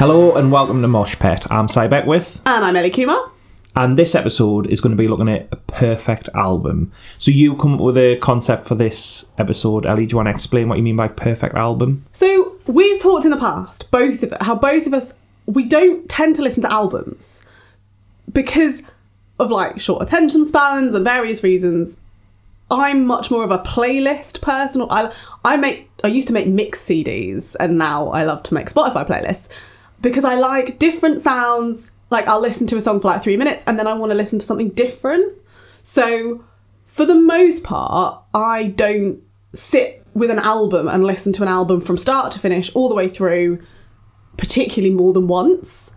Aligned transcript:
Hello 0.00 0.34
and 0.34 0.50
welcome 0.50 0.80
to 0.80 0.88
Mosh 0.88 1.14
Pet. 1.18 1.44
I'm 1.52 1.68
Si 1.68 1.86
Beckwith, 1.86 2.40
And 2.46 2.64
I'm 2.64 2.74
Ellie 2.74 2.88
Kumar. 2.88 3.30
and 3.76 3.98
this 3.98 4.14
episode 4.14 4.66
is 4.68 4.80
going 4.80 4.92
to 4.92 4.96
be 4.96 5.06
looking 5.06 5.28
at 5.28 5.46
a 5.52 5.56
perfect 5.56 6.30
album. 6.34 6.90
So 7.18 7.30
you 7.30 7.54
come 7.54 7.74
up 7.74 7.80
with 7.80 7.98
a 7.98 8.16
concept 8.16 8.66
for 8.66 8.74
this 8.74 9.26
episode, 9.36 9.84
Ellie. 9.84 10.06
Do 10.06 10.12
you 10.12 10.16
want 10.16 10.28
to 10.28 10.30
explain 10.30 10.70
what 10.70 10.78
you 10.78 10.82
mean 10.82 10.96
by 10.96 11.08
perfect 11.08 11.54
album? 11.54 12.06
So 12.12 12.56
we've 12.66 12.98
talked 12.98 13.26
in 13.26 13.30
the 13.30 13.36
past, 13.36 13.90
both 13.90 14.22
of 14.22 14.32
how 14.40 14.54
both 14.54 14.86
of 14.86 14.94
us 14.94 15.12
we 15.44 15.66
don't 15.66 16.08
tend 16.08 16.34
to 16.36 16.42
listen 16.42 16.62
to 16.62 16.72
albums 16.72 17.46
because 18.32 18.84
of 19.38 19.50
like 19.50 19.78
short 19.78 20.02
attention 20.02 20.46
spans 20.46 20.94
and 20.94 21.04
various 21.04 21.42
reasons. 21.42 21.98
I'm 22.70 23.04
much 23.04 23.30
more 23.30 23.44
of 23.44 23.50
a 23.50 23.58
playlist 23.58 24.40
person. 24.40 24.86
I 24.88 25.12
I 25.44 25.58
make 25.58 25.90
I 26.02 26.08
used 26.08 26.28
to 26.28 26.32
make 26.32 26.46
mix 26.46 26.82
CDs 26.82 27.54
and 27.60 27.76
now 27.76 28.08
I 28.08 28.24
love 28.24 28.42
to 28.44 28.54
make 28.54 28.70
Spotify 28.70 29.06
playlists 29.06 29.50
because 30.00 30.24
I 30.24 30.34
like 30.34 30.78
different 30.78 31.20
sounds. 31.20 31.92
Like 32.10 32.26
I'll 32.26 32.40
listen 32.40 32.66
to 32.68 32.76
a 32.76 32.80
song 32.80 33.00
for 33.00 33.08
like 33.08 33.22
3 33.22 33.36
minutes 33.36 33.62
and 33.66 33.78
then 33.78 33.86
I 33.86 33.92
want 33.94 34.10
to 34.10 34.16
listen 34.16 34.38
to 34.38 34.44
something 34.44 34.70
different. 34.70 35.32
So 35.82 36.44
for 36.84 37.06
the 37.06 37.14
most 37.14 37.62
part, 37.62 38.22
I 38.34 38.64
don't 38.64 39.22
sit 39.54 40.04
with 40.12 40.30
an 40.30 40.40
album 40.40 40.88
and 40.88 41.04
listen 41.04 41.32
to 41.34 41.42
an 41.42 41.48
album 41.48 41.80
from 41.80 41.96
start 41.96 42.32
to 42.32 42.38
finish 42.38 42.74
all 42.74 42.88
the 42.88 42.94
way 42.94 43.08
through 43.08 43.62
particularly 44.36 44.94
more 44.94 45.12
than 45.12 45.28
once. 45.28 45.94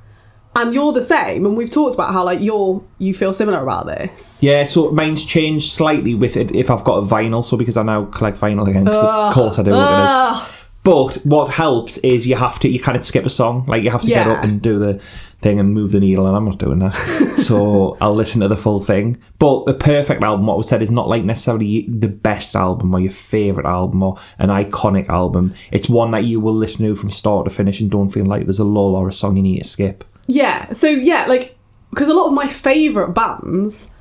And 0.56 0.72
you're 0.72 0.94
the 0.94 1.02
same, 1.02 1.48
and 1.48 1.58
we've 1.58 1.72
talked 1.72 1.96
about 1.96 2.14
how 2.14 2.24
like 2.24 2.40
you're 2.40 2.84
you 3.00 3.16
feel 3.16 3.34
similar 3.34 3.64
about 3.64 3.88
this. 3.88 4.38
Yeah, 4.44 4.66
so 4.66 4.92
mine's 4.92 5.26
changed 5.26 5.72
slightly 5.72 6.14
with 6.14 6.38
it 6.38 6.54
if 6.54 6.70
I've 6.70 6.84
got 6.84 6.98
a 6.98 7.02
vinyl. 7.02 7.44
So 7.44 7.58
because 7.58 7.76
I 7.76 7.82
now 7.82 8.06
collect 8.06 8.38
vinyl 8.38 8.68
again, 8.68 8.88
of 8.88 9.34
course 9.34 9.58
I 9.58 9.64
do. 9.64 9.72
Look 9.72 9.80
at 9.80 10.36
Ugh. 10.36 10.50
But 10.84 11.16
what 11.24 11.50
helps 11.50 11.98
is 12.00 12.28
you 12.28 12.36
have 12.36 12.60
to 12.60 12.70
you 12.70 12.80
kind 12.80 12.98
of 12.98 13.04
skip 13.06 13.26
a 13.26 13.30
song. 13.30 13.66
Like 13.68 13.84
you 13.84 13.90
have 13.92 14.02
to 14.02 14.08
get 14.08 14.28
up 14.28 14.44
and 14.44 14.62
do 14.62 14.80
the 14.80 15.02
thing 15.40 15.60
and 15.60 15.74
move 15.74 15.92
the 15.92 16.00
needle, 16.00 16.28
and 16.28 16.36
I'm 16.36 16.46
not 16.46 16.58
doing 16.58 16.80
that. 16.80 17.36
so 17.38 17.98
I'll 18.02 18.14
listen 18.14 18.42
to 18.42 18.50
the 18.50 18.58
full 18.58 18.82
thing. 18.82 19.22
But 19.40 19.66
the 19.66 19.74
perfect 19.74 20.24
album, 20.24 20.46
what 20.46 20.58
was 20.58 20.68
said, 20.68 20.82
is 20.82 20.92
not 20.92 21.08
like 21.08 21.24
necessarily 21.24 21.86
the 21.88 22.10
best 22.10 22.56
album 22.56 22.94
or 22.94 23.00
your 23.00 23.12
favorite 23.12 23.66
album 23.66 24.04
or 24.04 24.18
an 24.40 24.50
iconic 24.50 25.08
album. 25.08 25.54
It's 25.72 25.88
one 25.88 26.12
that 26.12 26.26
you 26.26 26.42
will 26.42 26.54
listen 26.54 26.86
to 26.86 26.96
from 26.96 27.12
start 27.12 27.46
to 27.46 27.50
finish 27.50 27.80
and 27.80 27.90
don't 27.90 28.10
feel 28.10 28.26
like 28.26 28.46
there's 28.46 28.60
a 28.60 28.66
lull 28.66 28.96
or 28.96 29.08
a 29.08 29.14
song 29.14 29.38
you 29.38 29.44
need 29.44 29.60
to 29.60 29.68
skip. 29.68 30.04
Yeah, 30.28 30.72
so 30.74 30.88
yeah, 30.88 31.26
like 31.28 31.58
because 31.92 32.10
a 32.10 32.14
lot 32.14 32.28
of 32.28 32.34
my 32.34 32.48
favorite 32.48 33.14
bands, 33.14 33.92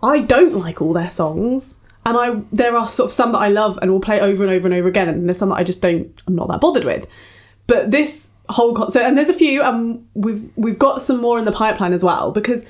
I 0.00 0.20
don't 0.20 0.56
like 0.56 0.80
all 0.80 0.92
their 0.92 1.10
songs, 1.10 1.78
and 2.06 2.16
I 2.16 2.40
there 2.52 2.76
are 2.76 2.88
sort 2.88 3.08
of 3.08 3.12
some 3.12 3.32
that 3.32 3.38
I 3.38 3.48
love 3.48 3.78
and 3.80 3.90
will 3.90 4.00
play 4.00 4.20
over 4.20 4.42
and 4.42 4.52
over 4.52 4.66
and 4.66 4.74
over 4.74 4.88
again, 4.88 5.08
and 5.08 5.28
there's 5.28 5.38
some 5.38 5.50
that 5.50 5.56
I 5.56 5.64
just 5.64 5.82
don't. 5.82 6.10
I'm 6.26 6.34
not 6.34 6.48
that 6.48 6.60
bothered 6.60 6.84
with. 6.84 7.06
But 7.66 7.90
this 7.90 8.30
whole 8.48 8.74
concert, 8.74 9.02
and 9.02 9.16
there's 9.16 9.28
a 9.28 9.34
few, 9.34 9.62
and 9.62 10.06
we've 10.14 10.50
we've 10.56 10.78
got 10.78 11.02
some 11.02 11.20
more 11.20 11.38
in 11.38 11.44
the 11.44 11.52
pipeline 11.52 11.92
as 11.92 12.02
well 12.02 12.32
because 12.32 12.66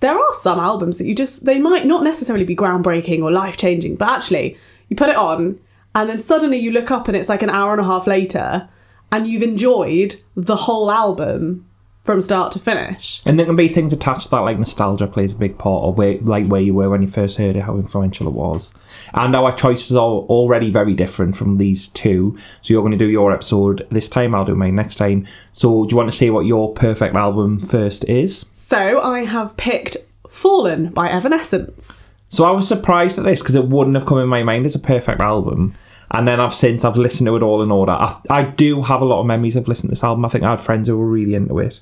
there 0.00 0.16
are 0.16 0.34
some 0.34 0.60
albums 0.60 0.98
that 0.98 1.06
you 1.06 1.14
just 1.14 1.44
they 1.44 1.58
might 1.58 1.86
not 1.86 2.04
necessarily 2.04 2.44
be 2.44 2.56
groundbreaking 2.56 3.22
or 3.22 3.30
life 3.30 3.56
changing, 3.56 3.96
but 3.96 4.10
actually 4.10 4.56
you 4.88 4.96
put 4.96 5.08
it 5.08 5.16
on, 5.16 5.58
and 5.94 6.08
then 6.08 6.18
suddenly 6.18 6.58
you 6.58 6.70
look 6.70 6.90
up 6.90 7.08
and 7.08 7.16
it's 7.16 7.28
like 7.28 7.42
an 7.42 7.50
hour 7.50 7.72
and 7.72 7.80
a 7.80 7.84
half 7.84 8.06
later, 8.06 8.68
and 9.10 9.26
you've 9.26 9.42
enjoyed 9.42 10.16
the 10.36 10.56
whole 10.56 10.90
album 10.90 11.67
from 12.08 12.22
start 12.22 12.50
to 12.50 12.58
finish. 12.58 13.20
And 13.26 13.38
there 13.38 13.44
can 13.44 13.54
be 13.54 13.68
things 13.68 13.92
attached 13.92 14.22
to 14.22 14.30
that, 14.30 14.38
like 14.38 14.58
nostalgia 14.58 15.06
plays 15.06 15.34
a 15.34 15.36
big 15.36 15.58
part, 15.58 15.84
or 15.84 15.92
where, 15.92 16.16
like 16.22 16.46
where 16.46 16.62
you 16.62 16.72
were 16.72 16.88
when 16.88 17.02
you 17.02 17.06
first 17.06 17.36
heard 17.36 17.54
it, 17.54 17.64
how 17.64 17.76
influential 17.76 18.26
it 18.26 18.32
was. 18.32 18.72
And 19.12 19.36
our 19.36 19.54
choices 19.54 19.94
are 19.94 20.00
already 20.00 20.70
very 20.70 20.94
different 20.94 21.36
from 21.36 21.58
these 21.58 21.90
two. 21.90 22.38
So 22.62 22.72
you're 22.72 22.80
going 22.80 22.92
to 22.92 22.96
do 22.96 23.10
your 23.10 23.30
episode 23.30 23.86
this 23.90 24.08
time, 24.08 24.34
I'll 24.34 24.46
do 24.46 24.54
mine 24.54 24.74
next 24.74 24.96
time. 24.96 25.26
So 25.52 25.84
do 25.84 25.90
you 25.90 25.98
want 25.98 26.10
to 26.10 26.16
say 26.16 26.30
what 26.30 26.46
your 26.46 26.72
perfect 26.72 27.14
album 27.14 27.60
first 27.60 28.04
is? 28.04 28.46
So 28.54 29.02
I 29.02 29.26
have 29.26 29.54
picked 29.58 29.98
Fallen 30.30 30.88
by 30.88 31.10
Evanescence. 31.10 32.08
So 32.30 32.44
I 32.44 32.52
was 32.52 32.66
surprised 32.66 33.18
at 33.18 33.24
this 33.26 33.42
because 33.42 33.54
it 33.54 33.68
wouldn't 33.68 33.96
have 33.96 34.06
come 34.06 34.16
in 34.16 34.28
my 34.28 34.42
mind 34.42 34.64
as 34.64 34.74
a 34.74 34.80
perfect 34.80 35.20
album. 35.20 35.74
And 36.12 36.26
then 36.26 36.40
I've 36.40 36.54
since 36.54 36.86
I've 36.86 36.96
listened 36.96 37.26
to 37.26 37.36
it 37.36 37.42
all 37.42 37.62
in 37.62 37.70
order. 37.70 37.92
I, 37.92 38.18
I 38.30 38.44
do 38.44 38.80
have 38.80 39.02
a 39.02 39.04
lot 39.04 39.20
of 39.20 39.26
memories 39.26 39.56
of 39.56 39.68
listening 39.68 39.90
to 39.90 39.92
this 39.92 40.04
album. 40.04 40.24
I 40.24 40.30
think 40.30 40.42
I 40.42 40.52
had 40.52 40.60
friends 40.60 40.88
who 40.88 40.96
were 40.96 41.06
really 41.06 41.34
into 41.34 41.58
it. 41.58 41.80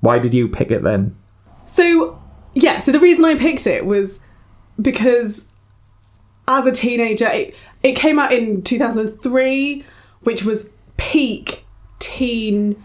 Why 0.00 0.18
did 0.18 0.34
you 0.34 0.48
pick 0.48 0.70
it 0.70 0.82
then? 0.82 1.16
So, 1.64 2.22
yeah, 2.54 2.80
so 2.80 2.92
the 2.92 3.00
reason 3.00 3.24
I 3.24 3.34
picked 3.34 3.66
it 3.66 3.86
was 3.86 4.20
because 4.80 5.46
as 6.48 6.66
a 6.66 6.72
teenager, 6.72 7.28
it, 7.28 7.54
it 7.82 7.92
came 7.92 8.18
out 8.18 8.32
in 8.32 8.62
2003, 8.62 9.84
which 10.22 10.44
was 10.44 10.70
peak 10.96 11.64
teen. 11.98 12.82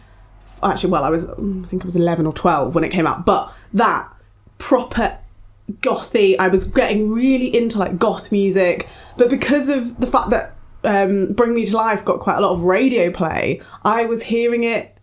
Actually, 0.63 0.91
well, 0.91 1.03
I 1.03 1.09
was, 1.09 1.25
I 1.25 1.35
think 1.69 1.83
I 1.83 1.85
was 1.85 1.95
11 1.95 2.25
or 2.25 2.33
12 2.33 2.75
when 2.75 2.83
it 2.83 2.89
came 2.89 3.07
out, 3.07 3.25
but 3.25 3.53
that 3.73 4.07
proper 4.57 5.17
gothy, 5.81 6.35
I 6.39 6.47
was 6.47 6.65
getting 6.65 7.11
really 7.11 7.55
into 7.55 7.77
like 7.77 7.97
goth 7.97 8.31
music, 8.31 8.87
but 9.17 9.29
because 9.29 9.69
of 9.69 9.99
the 9.99 10.07
fact 10.07 10.29
that 10.29 10.55
um, 10.83 11.33
Bring 11.33 11.53
Me 11.53 11.65
to 11.65 11.75
Life 11.75 12.03
got 12.03 12.19
quite 12.19 12.37
a 12.37 12.41
lot 12.41 12.53
of 12.53 12.61
radio 12.61 13.11
play, 13.11 13.61
I 13.83 14.05
was 14.05 14.23
hearing 14.23 14.63
it 14.63 14.97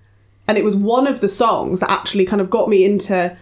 and 0.48 0.58
it 0.58 0.64
was 0.64 0.74
one 0.74 1.06
of 1.06 1.20
the 1.20 1.28
songs 1.28 1.80
that 1.80 1.90
actually 1.90 2.24
kind 2.24 2.40
of 2.40 2.50
got 2.50 2.68
me 2.68 2.84
into 2.84 3.36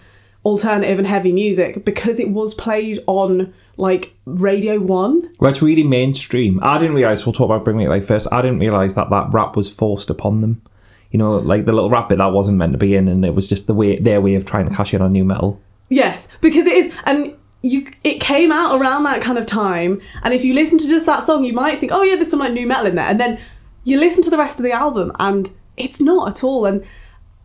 alternative 0.45 0.99
and 0.99 1.07
heavy 1.07 1.33
music 1.33 1.85
because 1.85 2.21
it 2.21 2.31
was 2.31 2.55
played 2.55 3.03
on 3.07 3.55
like 3.77 4.15
Radio 4.25 4.79
1. 4.79 5.31
Well, 5.39 5.51
it's 5.51 5.63
really 5.63 5.83
mainstream. 5.83 6.61
I 6.63 6.79
didn't 6.79 6.95
realise, 6.95 7.25
we'll 7.25 7.33
talk 7.33 7.47
about 7.47 7.65
Bring 7.65 7.77
Me 7.77 7.85
to 7.85 7.91
Life 7.91 8.07
first, 8.07 8.29
I 8.33 8.43
didn't 8.43 8.59
realise 8.59 8.95
that 8.95 9.11
that 9.11 9.29
rap 9.33 9.57
was 9.57 9.71
forced 9.71 10.11
upon 10.11 10.41
them. 10.41 10.63
You 11.11 11.19
know, 11.19 11.37
like 11.37 11.65
the 11.65 11.73
little 11.73 11.91
rap 11.91 12.09
bit 12.09 12.19
that 12.19 12.33
wasn't 12.33 12.59
meant 12.59 12.73
to 12.73 12.79
be 12.79 12.95
in, 12.95 13.09
and 13.09 13.25
it 13.25 13.35
was 13.35 13.49
just 13.49 13.69
the 13.69 13.75
way 13.75 13.99
their 13.99 14.21
way 14.21 14.35
of 14.35 14.45
trying 14.45 14.69
to 14.69 14.75
cash 14.75 14.93
in 14.93 15.01
on 15.01 15.13
nu 15.13 15.25
metal. 15.25 15.61
Yes, 15.89 16.29
because 16.41 16.67
it 16.67 16.75
is 16.75 16.93
and 17.05 17.35
you 17.63 17.87
it 18.05 18.21
came 18.21 18.53
out 18.53 18.79
around 18.79 19.05
that 19.05 19.23
kind 19.23 19.39
of 19.39 19.47
time 19.47 20.01
and 20.23 20.35
if 20.35 20.45
you 20.45 20.53
listen 20.53 20.79
to 20.79 20.87
just 20.87 21.07
that 21.07 21.25
song 21.25 21.43
you 21.43 21.53
might 21.53 21.79
think 21.79 21.91
oh 21.91 22.03
yeah 22.03 22.15
there's 22.15 22.31
some 22.31 22.39
like 22.39 22.53
nu 22.53 22.67
metal 22.67 22.87
in 22.87 22.95
there 22.95 23.09
and 23.09 23.19
then 23.19 23.39
you 23.83 23.99
listen 23.99 24.23
to 24.23 24.31
the 24.31 24.37
rest 24.37 24.59
of 24.59 24.63
the 24.63 24.73
album 24.73 25.11
and 25.19 25.51
it's 25.77 26.01
not 26.01 26.29
at 26.29 26.43
all 26.45 26.67
and 26.67 26.85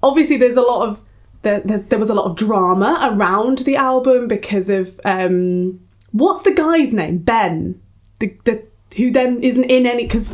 obviously 0.04 0.38
there's 0.38 0.58
a 0.58 0.62
lot 0.62 0.88
of 0.88 1.02
there, 1.44 1.60
there, 1.62 1.80
there 1.80 2.00
was 2.00 2.10
a 2.10 2.14
lot 2.14 2.26
of 2.26 2.36
drama 2.36 3.10
around 3.14 3.60
the 3.60 3.76
album 3.76 4.28
because 4.28 4.70
of 4.70 5.00
um 5.06 5.80
what's 6.12 6.44
the 6.44 6.52
guy's 6.54 6.94
name 6.94 7.18
Ben 7.18 7.80
the, 8.20 8.36
the 8.46 8.64
who 8.98 9.10
then 9.12 9.42
isn't 9.42 9.64
in 9.66 9.86
any 9.88 10.04
because 10.04 10.32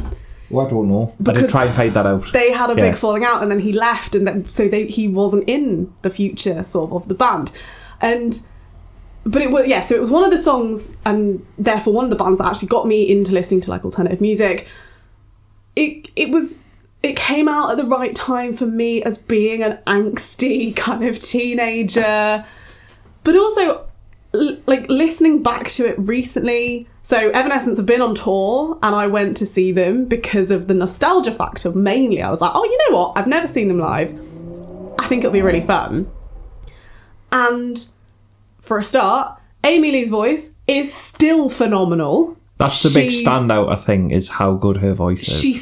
Well, 0.50 0.66
I 0.66 0.70
don't 0.70 0.88
know. 0.90 1.14
I 1.28 1.32
did 1.34 1.50
try 1.50 1.66
and 1.66 1.74
find 1.76 1.94
that 1.94 2.06
out. 2.06 2.32
they 2.34 2.52
had 2.52 2.70
a 2.70 2.76
Yeah. 2.76 2.90
big 2.92 2.96
falling 2.96 3.24
out 3.24 3.42
and 3.42 3.52
then 3.52 3.60
he 3.60 3.72
left 3.74 4.16
and 4.16 4.26
then 4.28 4.46
so 4.46 4.68
they, 4.68 4.88
he 4.88 5.08
wasn't 5.08 5.48
in 5.48 5.94
the 6.02 6.10
future 6.10 6.64
sort 6.66 6.90
of 6.92 7.04
of 7.04 7.08
the 7.08 7.14
band 7.16 7.52
and 8.02 8.42
but 9.26 9.42
it 9.42 9.52
was 9.52 9.68
yeah 9.68 9.82
so 9.84 9.94
it 9.96 10.02
was 10.02 10.10
one 10.12 10.24
of 10.24 10.32
the 10.32 10.38
songs 10.38 10.96
and 11.06 11.46
therefore 11.58 11.94
one 11.94 12.06
of 12.06 12.10
the 12.10 12.16
bands 12.16 12.40
that 12.40 12.48
actually 12.48 12.68
got 12.68 12.88
me 12.88 13.10
into 13.10 13.32
listening 13.32 13.60
to 13.62 13.70
like 13.70 13.84
alternative 13.86 14.22
music 14.22 14.68
it 15.76 16.10
it 16.16 16.30
was 16.32 16.64
it 17.04 17.16
came 17.16 17.48
out 17.48 17.72
at 17.72 17.78
the 17.78 17.86
right 17.86 18.16
time 18.16 18.56
for 18.56 18.66
me 18.66 19.02
as 19.04 19.18
being 19.18 19.62
an 19.64 19.78
angsty 19.88 20.76
kind 20.76 21.04
of 21.06 21.22
teenager. 21.22 22.46
But 23.24 23.36
also 23.36 23.86
l- 24.34 24.58
like 24.66 24.90
listening 24.90 25.44
back 25.44 25.70
to 25.72 25.86
it 25.88 25.96
recently 26.00 26.88
so 27.02 27.30
evanescence 27.30 27.78
have 27.78 27.86
been 27.86 28.02
on 28.02 28.14
tour 28.16 28.78
and 28.84 28.94
i 28.94 29.08
went 29.08 29.38
to 29.38 29.46
see 29.46 29.72
them 29.72 30.04
because 30.06 30.52
of 30.52 30.68
the 30.68 30.74
nostalgia 30.74 31.32
factor 31.32 31.72
mainly. 31.72 32.22
I 32.22 32.30
was 32.30 32.42
like 32.42 32.52
oh 32.54 32.64
you 32.66 32.78
know 32.90 32.98
what? 32.98 33.18
I've 33.18 33.28
never 33.28 33.48
seen 33.48 33.68
them 33.70 33.80
live. 33.80 34.12
I 35.00 35.08
think 35.08 35.24
it'll 35.24 35.32
be 35.32 35.42
really 35.42 35.62
fun. 35.62 36.10
And 37.32 37.86
for 38.60 38.78
a 38.80 38.84
start 38.84 39.40
amy 39.64 39.92
lee's 39.92 40.10
voice 40.10 40.52
is 40.68 40.94
still 40.94 41.50
phenomenal. 41.50 42.38
That's 42.58 42.82
the 42.84 42.90
big 42.90 43.12
She- 43.12 43.24
standout, 43.26 43.72
I 43.72 43.76
think, 43.76 44.12
is 44.12 44.30
how 44.30 44.54
good 44.56 44.78
her 44.78 44.94
voice 44.94 45.22
is. 45.22 45.40
she 45.40 45.54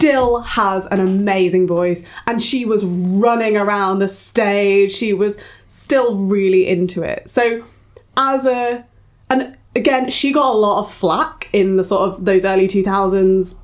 still 0.00 0.40
has 0.40 0.86
an 0.86 0.98
amazing 0.98 1.66
voice 1.66 2.02
and 2.26 2.42
she 2.42 2.64
was 2.64 2.86
running 2.86 3.54
around 3.54 3.98
the 3.98 4.08
stage. 4.08 4.92
She 4.92 5.12
was 5.12 5.36
still 5.68 6.14
really 6.16 6.66
into 6.66 7.02
it. 7.02 7.30
So 7.30 7.64
as 8.16 8.46
a 8.46 8.86
and 9.28 9.58
again 9.76 10.08
she 10.08 10.32
got 10.32 10.54
a 10.54 10.58
lot 10.58 10.80
of 10.80 10.90
flack 10.90 11.50
in 11.52 11.76
the 11.76 11.84
sort 11.84 12.08
of 12.08 12.24
those 12.24 12.46
early 12.46 12.66
2000s 12.66 13.56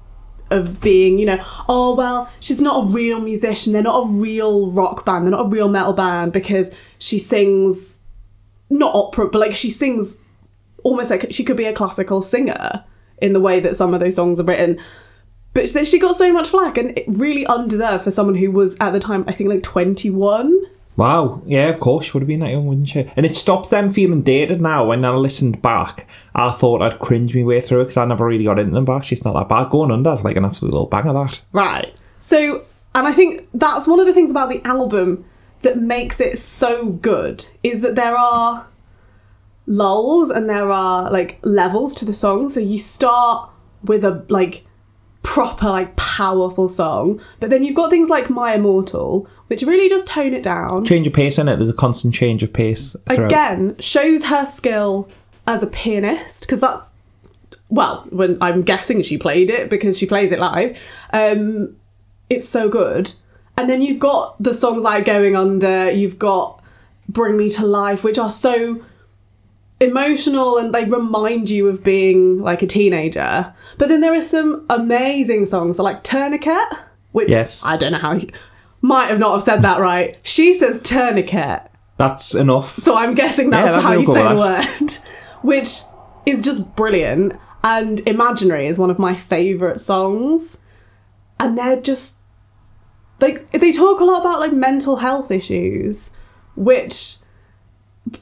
of 0.50 0.80
being 0.80 1.18
you 1.18 1.26
know 1.26 1.42
oh 1.68 1.94
well 1.96 2.30
she's 2.38 2.60
not 2.60 2.84
a 2.84 2.86
real 2.88 3.18
musician. 3.18 3.72
They're 3.72 3.82
not 3.82 4.04
a 4.04 4.08
real 4.08 4.70
rock 4.70 5.06
band. 5.06 5.24
They're 5.24 5.30
not 5.30 5.46
a 5.46 5.48
real 5.48 5.68
metal 5.68 5.94
band 5.94 6.34
because 6.34 6.70
she 6.98 7.18
sings 7.18 7.98
not 8.68 8.94
opera 8.94 9.30
but 9.30 9.38
like 9.38 9.54
she 9.54 9.70
sings 9.70 10.18
almost 10.84 11.10
like 11.10 11.28
she 11.30 11.44
could 11.44 11.56
be 11.56 11.64
a 11.64 11.72
classical 11.72 12.20
singer 12.20 12.84
in 13.22 13.32
the 13.32 13.40
way 13.40 13.58
that 13.58 13.74
some 13.74 13.94
of 13.94 14.00
those 14.00 14.16
songs 14.16 14.38
are 14.38 14.44
written. 14.44 14.78
But 15.56 15.86
she- 15.86 15.98
got 15.98 16.16
so 16.16 16.30
much 16.32 16.48
flack, 16.48 16.76
and 16.76 16.96
it 16.98 17.04
really 17.08 17.46
undeserved 17.46 18.04
for 18.04 18.10
someone 18.10 18.34
who 18.34 18.50
was 18.50 18.76
at 18.78 18.92
the 18.92 19.00
time, 19.00 19.24
I 19.26 19.32
think, 19.32 19.48
like 19.48 19.62
21. 19.62 20.60
Wow, 20.98 21.40
yeah, 21.46 21.68
of 21.68 21.80
course, 21.80 22.04
she 22.06 22.12
would 22.12 22.22
have 22.22 22.28
been 22.28 22.40
that 22.40 22.50
young, 22.50 22.66
wouldn't 22.66 22.88
she? 22.88 23.10
And 23.16 23.24
it 23.24 23.34
stops 23.34 23.70
them 23.70 23.90
feeling 23.90 24.20
dated 24.20 24.60
now. 24.60 24.86
When 24.86 25.02
I 25.04 25.10
listened 25.10 25.62
back, 25.62 26.06
I 26.34 26.50
thought 26.50 26.82
I'd 26.82 26.98
cringe 26.98 27.34
my 27.34 27.42
way 27.42 27.62
through 27.62 27.80
it 27.80 27.84
because 27.84 27.96
I 27.96 28.04
never 28.04 28.26
really 28.26 28.44
got 28.44 28.58
into 28.58 28.74
them 28.74 28.84
back. 28.84 29.04
She's 29.04 29.24
not 29.24 29.34
that 29.34 29.48
bad. 29.48 29.70
Going 29.70 29.90
Under 29.90 30.12
is 30.12 30.24
like 30.24 30.36
an 30.36 30.44
absolute 30.44 30.72
little 30.72 30.86
bang 30.88 31.08
of 31.08 31.14
that. 31.14 31.40
Right. 31.52 31.94
So 32.20 32.64
and 32.94 33.06
I 33.06 33.12
think 33.12 33.46
that's 33.52 33.86
one 33.86 34.00
of 34.00 34.06
the 34.06 34.14
things 34.14 34.30
about 34.30 34.48
the 34.48 34.62
album 34.66 35.26
that 35.60 35.78
makes 35.78 36.18
it 36.18 36.38
so 36.38 36.86
good 36.86 37.46
is 37.62 37.82
that 37.82 37.94
there 37.94 38.16
are 38.16 38.66
lulls 39.66 40.30
and 40.30 40.48
there 40.48 40.70
are 40.70 41.10
like 41.10 41.38
levels 41.42 41.94
to 41.96 42.04
the 42.06 42.14
song. 42.14 42.48
So 42.48 42.60
you 42.60 42.78
start 42.78 43.50
with 43.82 44.02
a 44.02 44.24
like 44.30 44.65
proper 45.26 45.66
like 45.66 45.96
powerful 45.96 46.68
song, 46.68 47.20
but 47.40 47.50
then 47.50 47.64
you've 47.64 47.74
got 47.74 47.90
things 47.90 48.08
like 48.08 48.30
My 48.30 48.54
Immortal, 48.54 49.28
which 49.48 49.62
really 49.62 49.88
just 49.88 50.06
tone 50.06 50.32
it 50.32 50.44
down. 50.44 50.84
Change 50.84 51.08
of 51.08 51.12
pace 51.12 51.36
in 51.36 51.48
it. 51.48 51.56
There's 51.56 51.68
a 51.68 51.74
constant 51.74 52.14
change 52.14 52.44
of 52.44 52.52
pace. 52.52 52.94
Throughout. 53.08 53.26
Again, 53.26 53.76
shows 53.80 54.26
her 54.26 54.46
skill 54.46 55.10
as 55.48 55.64
a 55.64 55.66
pianist 55.66 56.42
because 56.42 56.60
that's 56.60 56.92
well, 57.68 58.06
when 58.10 58.38
I'm 58.40 58.62
guessing 58.62 59.02
she 59.02 59.18
played 59.18 59.50
it 59.50 59.68
because 59.68 59.98
she 59.98 60.06
plays 60.06 60.30
it 60.30 60.38
live. 60.38 60.78
Um, 61.12 61.76
it's 62.30 62.48
so 62.48 62.68
good. 62.68 63.12
And 63.58 63.68
then 63.68 63.82
you've 63.82 63.98
got 63.98 64.40
the 64.40 64.54
songs 64.54 64.84
like 64.84 65.06
Going 65.06 65.34
Under, 65.34 65.90
you've 65.90 66.20
got 66.20 66.62
Bring 67.08 67.36
Me 67.36 67.50
to 67.50 67.66
Life, 67.66 68.04
which 68.04 68.16
are 68.16 68.30
so 68.30 68.84
emotional 69.80 70.56
and 70.58 70.74
they 70.74 70.84
remind 70.84 71.50
you 71.50 71.68
of 71.68 71.82
being 71.84 72.40
like 72.40 72.62
a 72.62 72.66
teenager. 72.66 73.54
But 73.78 73.88
then 73.88 74.00
there 74.00 74.14
are 74.14 74.22
some 74.22 74.64
amazing 74.70 75.46
songs 75.46 75.78
like 75.78 76.02
Tourniquet, 76.02 76.66
which 77.12 77.28
Yes. 77.28 77.62
I 77.64 77.76
don't 77.76 77.92
know 77.92 77.98
how 77.98 78.12
you 78.14 78.30
might 78.80 79.06
have 79.06 79.18
not 79.18 79.32
have 79.34 79.42
said 79.42 79.62
that 79.62 79.80
right. 79.80 80.16
She 80.22 80.54
says 80.54 80.80
tourniquet. 80.82 81.62
That's 81.96 82.34
enough. 82.34 82.76
So 82.78 82.94
I'm 82.96 83.14
guessing 83.14 83.50
that's 83.50 83.74
Yeah, 83.74 83.80
how 83.80 83.92
you 83.94 84.06
say 84.06 84.22
the 84.22 84.36
word, 84.36 84.92
which 85.42 85.80
is 86.26 86.42
just 86.42 86.76
brilliant. 86.76 87.34
And 87.64 88.06
Imaginary 88.06 88.66
is 88.68 88.78
one 88.78 88.90
of 88.90 88.98
my 88.98 89.14
favourite 89.14 89.80
songs. 89.80 90.62
And 91.40 91.56
they're 91.58 91.80
just 91.80 92.16
like 93.20 93.50
they 93.52 93.72
talk 93.72 94.00
a 94.00 94.04
lot 94.04 94.20
about 94.20 94.40
like 94.40 94.52
mental 94.52 94.96
health 94.96 95.30
issues, 95.30 96.16
which 96.54 97.16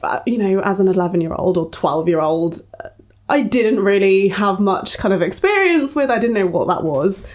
Uh, 0.01 0.19
you 0.25 0.37
know, 0.37 0.61
as 0.61 0.79
an 0.79 0.87
11 0.87 1.21
year 1.21 1.33
old 1.33 1.57
or 1.57 1.69
12 1.69 2.07
year 2.07 2.19
old, 2.19 2.61
uh, 2.83 2.89
I 3.29 3.41
didn't 3.41 3.79
really 3.79 4.27
have 4.29 4.59
much 4.59 4.97
kind 4.97 5.13
of 5.13 5.21
experience 5.21 5.95
with. 5.95 6.09
I 6.09 6.19
didn't 6.19 6.35
know 6.35 6.47
what 6.47 6.67
that 6.67 6.83
was. 6.83 7.25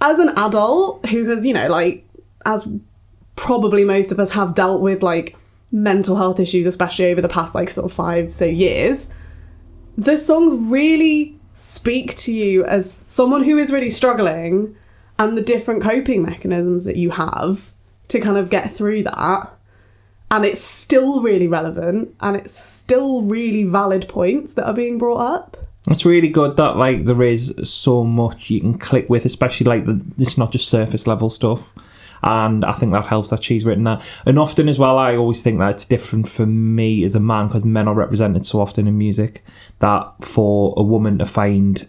As 0.00 0.18
an 0.18 0.30
adult 0.30 1.06
who 1.06 1.26
has, 1.26 1.44
you 1.44 1.54
know, 1.54 1.68
like, 1.68 2.04
as 2.44 2.68
probably 3.36 3.84
most 3.84 4.12
of 4.12 4.18
us 4.18 4.30
have 4.30 4.54
dealt 4.54 4.80
with 4.80 5.02
like 5.02 5.36
mental 5.70 6.16
health 6.16 6.38
issues, 6.38 6.66
especially 6.66 7.10
over 7.10 7.20
the 7.20 7.28
past 7.28 7.54
like 7.54 7.70
sort 7.70 7.84
of 7.84 7.92
five 7.92 8.32
so 8.32 8.44
years, 8.44 9.08
the 9.96 10.18
songs 10.18 10.54
really 10.70 11.38
speak 11.54 12.16
to 12.16 12.32
you 12.32 12.64
as 12.64 12.94
someone 13.06 13.44
who 13.44 13.58
is 13.58 13.72
really 13.72 13.90
struggling 13.90 14.76
and 15.18 15.36
the 15.36 15.42
different 15.42 15.82
coping 15.82 16.22
mechanisms 16.22 16.84
that 16.84 16.96
you 16.96 17.10
have 17.10 17.72
to 18.08 18.20
kind 18.20 18.36
of 18.36 18.50
get 18.50 18.70
through 18.70 19.02
that. 19.02 19.51
And 20.32 20.46
it's 20.46 20.62
still 20.62 21.20
really 21.20 21.46
relevant 21.46 22.14
and 22.20 22.36
it's 22.36 22.58
still 22.58 23.20
really 23.20 23.64
valid 23.64 24.08
points 24.08 24.54
that 24.54 24.66
are 24.66 24.72
being 24.72 24.96
brought 24.96 25.20
up. 25.20 25.58
It's 25.88 26.06
really 26.06 26.30
good 26.30 26.56
that 26.56 26.76
like 26.76 27.04
there 27.04 27.22
is 27.22 27.54
so 27.64 28.02
much 28.02 28.48
you 28.48 28.60
can 28.60 28.78
click 28.78 29.10
with, 29.10 29.26
especially 29.26 29.66
like 29.66 29.84
the, 29.84 30.02
it's 30.16 30.38
not 30.38 30.50
just 30.50 30.70
surface 30.70 31.06
level 31.06 31.28
stuff. 31.28 31.74
And 32.22 32.64
I 32.64 32.72
think 32.72 32.92
that 32.92 33.06
helps 33.06 33.28
that 33.28 33.44
she's 33.44 33.66
written 33.66 33.84
that. 33.84 34.02
And 34.24 34.38
often 34.38 34.70
as 34.70 34.78
well, 34.78 34.96
I 34.96 35.16
always 35.16 35.42
think 35.42 35.58
that 35.58 35.74
it's 35.74 35.84
different 35.84 36.26
for 36.28 36.46
me 36.46 37.04
as 37.04 37.14
a 37.14 37.20
man 37.20 37.48
because 37.48 37.66
men 37.66 37.86
are 37.86 37.94
represented 37.94 38.46
so 38.46 38.58
often 38.58 38.86
in 38.86 38.96
music 38.96 39.44
that 39.80 40.14
for 40.22 40.72
a 40.78 40.82
woman 40.82 41.18
to 41.18 41.26
find, 41.26 41.86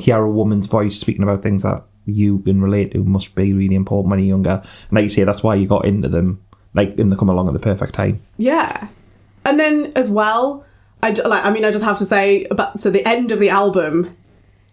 hear 0.00 0.18
a 0.18 0.30
woman's 0.30 0.66
voice 0.66 0.98
speaking 0.98 1.22
about 1.22 1.42
things 1.42 1.62
that 1.62 1.82
you 2.04 2.40
can 2.40 2.60
relate 2.60 2.92
to 2.92 3.04
must 3.04 3.34
be 3.34 3.52
really 3.52 3.74
important 3.74 4.10
when 4.10 4.18
you're 4.18 4.28
younger. 4.28 4.60
And 4.62 4.92
like 4.92 5.04
you 5.04 5.08
say, 5.08 5.24
that's 5.24 5.42
why 5.42 5.54
you 5.54 5.66
got 5.66 5.84
into 5.86 6.08
them, 6.08 6.44
like, 6.76 6.98
and 6.98 7.10
they 7.10 7.16
come 7.16 7.28
along 7.28 7.48
at 7.48 7.54
the 7.54 7.58
perfect 7.58 7.94
time. 7.94 8.20
Yeah. 8.38 8.88
And 9.44 9.58
then 9.58 9.92
as 9.96 10.10
well, 10.10 10.64
I 11.02 11.10
like 11.10 11.44
I 11.44 11.50
mean 11.50 11.64
I 11.64 11.70
just 11.70 11.84
have 11.84 11.98
to 11.98 12.06
say 12.06 12.44
about 12.50 12.80
so 12.80 12.90
the 12.90 13.06
end 13.06 13.30
of 13.30 13.38
the 13.38 13.50
album 13.50 14.16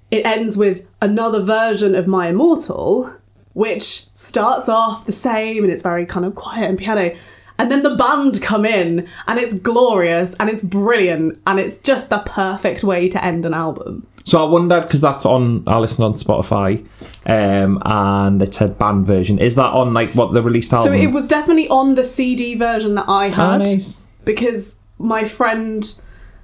it 0.09 0.25
ends 0.25 0.57
with 0.57 0.85
another 1.01 1.41
version 1.41 1.95
of 1.95 2.07
My 2.07 2.29
Immortal 2.29 3.13
which 3.53 4.07
starts 4.15 4.67
off 4.67 5.05
the 5.05 5.11
same 5.11 5.63
and 5.63 5.71
it's 5.71 5.83
very 5.83 6.05
kind 6.05 6.25
of 6.25 6.33
quiet 6.33 6.69
and 6.69 6.77
piano 6.77 7.15
and 7.59 7.71
then 7.71 7.83
the 7.83 7.95
band 7.95 8.41
come 8.41 8.65
in 8.65 9.07
and 9.27 9.39
it's 9.39 9.59
glorious 9.59 10.33
and 10.39 10.49
it's 10.49 10.63
brilliant 10.63 11.39
and 11.45 11.59
it's 11.59 11.77
just 11.79 12.09
the 12.09 12.19
perfect 12.19 12.83
way 12.83 13.07
to 13.09 13.23
end 13.23 13.45
an 13.45 13.53
album. 13.53 14.07
So 14.25 14.43
I 14.45 14.49
wondered 14.49 14.81
because 14.83 15.01
that's 15.01 15.25
on. 15.25 15.63
I 15.67 15.77
listened 15.79 16.05
on 16.05 16.13
Spotify, 16.13 16.85
um, 17.25 17.81
and 17.85 18.41
it 18.41 18.53
said 18.53 18.77
band 18.79 19.05
version. 19.05 19.37
Is 19.39 19.55
that 19.55 19.65
on 19.73 19.93
like 19.93 20.11
what 20.15 20.33
the 20.33 20.41
released 20.41 20.71
album? 20.73 20.93
So 20.93 20.97
it 20.97 21.07
was 21.11 21.27
definitely 21.27 21.67
on 21.67 21.95
the 21.95 22.03
CD 22.05 22.55
version 22.55 22.95
that 22.95 23.09
I 23.09 23.27
Oh, 23.27 23.31
had 23.31 23.57
nice. 23.59 24.07
because 24.23 24.75
my 24.97 25.25
friend 25.25 25.99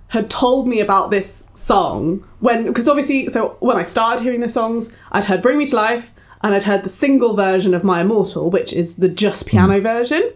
had 0.10 0.30
told 0.30 0.68
me 0.68 0.80
about 0.82 1.10
this 1.12 1.48
song 1.54 2.24
when 2.40 2.66
because 2.66 2.88
obviously 2.88 3.30
so 3.30 3.56
when 3.60 3.78
I 3.78 3.84
started 3.84 4.24
hearing 4.24 4.40
the 4.42 4.50
songs 4.50 4.92
I'd 5.12 5.26
heard 5.26 5.42
Bring 5.42 5.58
Me 5.60 5.68
to 5.68 5.76
Life 5.76 6.14
and 6.42 6.54
I'd 6.56 6.64
heard 6.64 6.84
the 6.84 6.90
single 6.90 7.36
version 7.36 7.74
of 7.76 7.84
My 7.84 8.02
Immortal 8.02 8.50
which 8.50 8.74
is 8.74 8.96
the 8.96 9.08
just 9.08 9.46
piano 9.46 9.76
Hmm. 9.78 9.84
version 9.84 10.32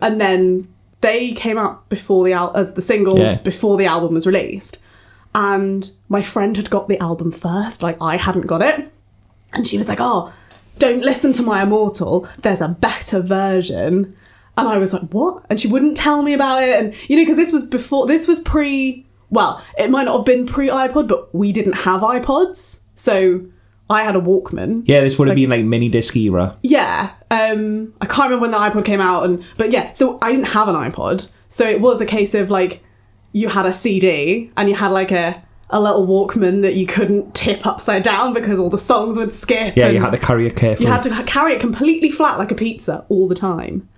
and 0.00 0.20
then 0.20 0.66
they 1.02 1.30
came 1.32 1.56
out 1.56 1.88
before 1.88 2.24
the 2.24 2.32
al- 2.32 2.54
as 2.56 2.74
the 2.74 2.82
singles 2.82 3.20
Yeah. 3.20 3.36
before 3.36 3.76
the 3.78 3.86
album 3.86 4.14
was 4.14 4.26
released 4.26 4.78
and 5.34 5.90
my 6.08 6.22
friend 6.22 6.56
had 6.56 6.70
got 6.70 6.88
the 6.88 6.98
album 6.98 7.30
first 7.30 7.82
like 7.82 7.96
I 8.00 8.16
hadn't 8.16 8.46
got 8.46 8.62
it 8.62 8.92
and 9.52 9.66
she 9.66 9.78
was 9.78 9.88
like, 9.88 9.98
"Oh, 10.00 10.32
don't 10.78 11.02
listen 11.02 11.32
to 11.34 11.42
my 11.42 11.62
Immortal. 11.62 12.28
There's 12.42 12.60
a 12.60 12.68
better 12.68 13.20
version." 13.20 14.16
And 14.56 14.68
I 14.68 14.78
was 14.78 14.92
like, 14.92 15.02
"What?" 15.10 15.44
And 15.48 15.60
she 15.60 15.68
wouldn't 15.68 15.96
tell 15.96 16.22
me 16.22 16.32
about 16.32 16.62
it. 16.62 16.78
And 16.78 16.94
you 17.08 17.16
know, 17.16 17.22
because 17.22 17.36
this 17.36 17.52
was 17.52 17.64
before, 17.64 18.06
this 18.06 18.28
was 18.28 18.40
pre. 18.40 19.06
Well, 19.30 19.62
it 19.78 19.90
might 19.90 20.04
not 20.04 20.18
have 20.18 20.26
been 20.26 20.46
pre 20.46 20.68
iPod, 20.68 21.08
but 21.08 21.34
we 21.34 21.52
didn't 21.52 21.74
have 21.74 22.00
iPods, 22.00 22.80
so 22.94 23.44
I 23.88 24.02
had 24.02 24.16
a 24.16 24.20
Walkman. 24.20 24.82
yeah, 24.86 25.00
this 25.00 25.18
would 25.18 25.28
have 25.28 25.36
been 25.36 25.50
like 25.50 25.64
mini 25.64 25.88
disc 25.88 26.16
era. 26.16 26.56
Yeah, 26.62 27.10
um, 27.30 27.94
I 28.00 28.06
can't 28.06 28.30
remember 28.30 28.42
when 28.42 28.50
the 28.50 28.58
iPod 28.58 28.84
came 28.84 29.00
out, 29.00 29.24
and 29.24 29.44
but 29.56 29.70
yeah, 29.70 29.92
so 29.92 30.18
I 30.20 30.32
didn't 30.32 30.48
have 30.48 30.68
an 30.68 30.74
iPod, 30.74 31.28
so 31.48 31.68
it 31.68 31.80
was 31.80 32.00
a 32.00 32.06
case 32.06 32.34
of 32.34 32.50
like 32.50 32.82
you 33.32 33.48
had 33.48 33.66
a 33.66 33.72
CD 33.72 34.50
and 34.56 34.68
you 34.68 34.74
had 34.74 34.88
like 34.88 35.12
a 35.12 35.42
a 35.72 35.80
little 35.80 36.04
Walkman 36.06 36.62
that 36.62 36.74
you 36.74 36.84
couldn't 36.84 37.32
tip 37.32 37.64
upside 37.64 38.02
down 38.02 38.32
because 38.32 38.58
all 38.58 38.70
the 38.70 38.78
songs 38.78 39.16
would 39.16 39.32
skip. 39.32 39.76
Yeah, 39.76 39.88
you 39.88 40.00
had 40.00 40.10
to 40.10 40.18
carry 40.18 40.46
it 40.48 40.56
carefully. 40.56 40.86
you 40.86 40.92
had 40.92 41.02
to 41.04 41.22
carry 41.24 41.52
it 41.52 41.60
completely 41.60 42.10
flat 42.10 42.38
like 42.38 42.50
a 42.50 42.56
pizza 42.56 43.04
all 43.08 43.28
the 43.28 43.34
time, 43.34 43.88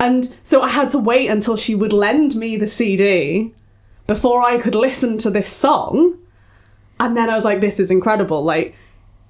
and 0.00 0.34
so 0.42 0.62
I 0.62 0.68
had 0.68 0.90
to 0.90 0.98
wait 0.98 1.28
until 1.28 1.56
she 1.56 1.74
would 1.74 1.92
lend 1.92 2.34
me 2.34 2.56
the 2.56 2.68
CD 2.68 3.54
before 4.06 4.42
I 4.42 4.58
could 4.58 4.74
listen 4.74 5.16
to 5.18 5.30
this 5.30 5.48
song, 5.48 6.18
and 6.98 7.16
then 7.16 7.30
I 7.30 7.36
was 7.36 7.44
like, 7.44 7.60
"This 7.60 7.78
is 7.78 7.90
incredible!" 7.90 8.42
Like 8.42 8.74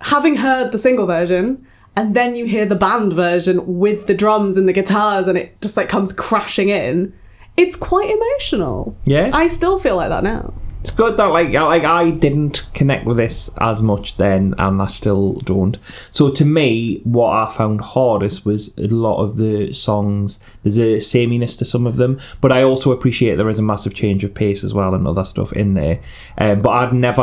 having 0.00 0.36
heard 0.36 0.72
the 0.72 0.78
single 0.78 1.06
version 1.06 1.66
and 1.96 2.14
then 2.14 2.36
you 2.36 2.44
hear 2.44 2.66
the 2.66 2.74
band 2.74 3.12
version 3.12 3.78
with 3.78 4.06
the 4.06 4.14
drums 4.14 4.56
and 4.56 4.68
the 4.68 4.72
guitars 4.72 5.26
and 5.26 5.38
it 5.38 5.60
just 5.62 5.76
like 5.76 5.88
comes 5.88 6.12
crashing 6.12 6.68
in 6.68 7.12
it's 7.56 7.76
quite 7.76 8.10
emotional 8.10 8.96
Yeah. 9.04 9.30
i 9.32 9.48
still 9.48 9.78
feel 9.78 9.96
like 9.96 10.08
that 10.10 10.24
now 10.24 10.52
It's 10.84 10.90
good 10.90 11.16
that 11.16 11.24
like 11.28 11.54
I- 11.54 11.62
like 11.64 11.84
I 11.84 12.10
didn't 12.10 12.66
connect 12.74 13.06
with 13.06 13.16
this 13.16 13.48
as 13.58 13.80
much 13.80 14.18
then, 14.18 14.54
and 14.58 14.82
I 14.82 14.86
still 14.86 15.32
don't. 15.46 15.78
So 16.10 16.28
to 16.28 16.44
me, 16.44 17.00
what 17.04 17.30
I 17.34 17.50
found 17.50 17.80
hardest 17.80 18.44
was 18.44 18.70
a 18.76 18.88
lot 18.88 19.16
of 19.24 19.38
the 19.38 19.72
songs. 19.72 20.38
There's 20.62 20.78
a 20.78 21.00
sameness 21.00 21.56
to 21.56 21.64
some 21.64 21.86
of 21.86 21.96
them, 21.96 22.20
but 22.42 22.52
I 22.52 22.62
also 22.64 22.92
appreciate 22.92 23.36
there 23.36 23.48
is 23.48 23.58
a 23.58 23.62
massive 23.62 23.94
change 23.94 24.24
of 24.24 24.34
pace 24.34 24.62
as 24.62 24.74
well 24.74 24.94
and 24.94 25.08
other 25.08 25.24
stuff 25.24 25.54
in 25.54 25.72
there. 25.72 26.00
Um, 26.36 26.60
but 26.60 26.70
I'd 26.72 26.92
never, 26.92 27.22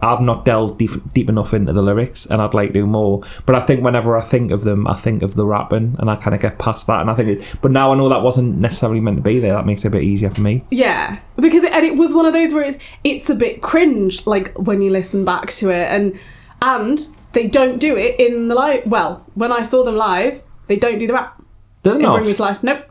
I've 0.00 0.22
not 0.22 0.46
delved 0.46 0.78
deep, 0.78 0.92
deep 1.12 1.28
enough 1.28 1.52
into 1.52 1.74
the 1.74 1.82
lyrics, 1.82 2.24
and 2.24 2.40
I'd 2.40 2.54
like 2.54 2.68
to 2.68 2.72
do 2.80 2.86
more. 2.86 3.22
But 3.44 3.56
I 3.56 3.60
think 3.60 3.84
whenever 3.84 4.16
I 4.16 4.22
think 4.22 4.52
of 4.52 4.64
them, 4.64 4.86
I 4.86 4.94
think 4.94 5.22
of 5.22 5.34
the 5.34 5.44
rapping, 5.44 5.96
and 5.98 6.08
I 6.10 6.16
kind 6.16 6.34
of 6.34 6.40
get 6.40 6.58
past 6.58 6.86
that. 6.86 7.02
And 7.02 7.10
I 7.10 7.14
think, 7.14 7.28
it, 7.28 7.56
but 7.60 7.72
now 7.72 7.92
I 7.92 7.94
know 7.94 8.08
that 8.08 8.22
wasn't 8.22 8.56
necessarily 8.56 9.00
meant 9.00 9.18
to 9.18 9.22
be 9.22 9.38
there. 9.38 9.52
That 9.52 9.66
makes 9.66 9.84
it 9.84 9.88
a 9.88 9.90
bit 9.90 10.02
easier 10.02 10.30
for 10.30 10.40
me. 10.40 10.64
yeah 10.70 11.18
because 11.36 11.64
it, 11.64 11.72
and 11.72 11.84
it 11.84 11.96
was 11.96 12.14
one 12.14 12.26
of 12.26 12.32
those 12.32 12.52
where 12.54 12.62
it's 12.62 12.78
it's 13.04 13.28
a 13.30 13.34
bit 13.34 13.62
cringe 13.62 14.26
like 14.26 14.56
when 14.58 14.80
you 14.82 14.90
listen 14.90 15.24
back 15.24 15.50
to 15.52 15.70
it 15.70 15.88
and 15.88 16.18
and 16.60 17.08
they 17.32 17.48
don't 17.48 17.78
do 17.78 17.96
it 17.96 18.18
in 18.20 18.48
the 18.48 18.54
live 18.54 18.84
well 18.86 19.26
when 19.34 19.52
i 19.52 19.62
saw 19.62 19.82
them 19.82 19.96
live 19.96 20.42
they 20.66 20.76
don't 20.76 20.98
do 20.98 21.06
the 21.06 21.12
rap. 21.12 21.42
Doesn't 21.82 22.00
in 22.00 22.06
it? 22.06 22.12
bring 22.12 22.26
me 22.26 22.34
to 22.34 22.42
life 22.42 22.62
nope. 22.62 22.84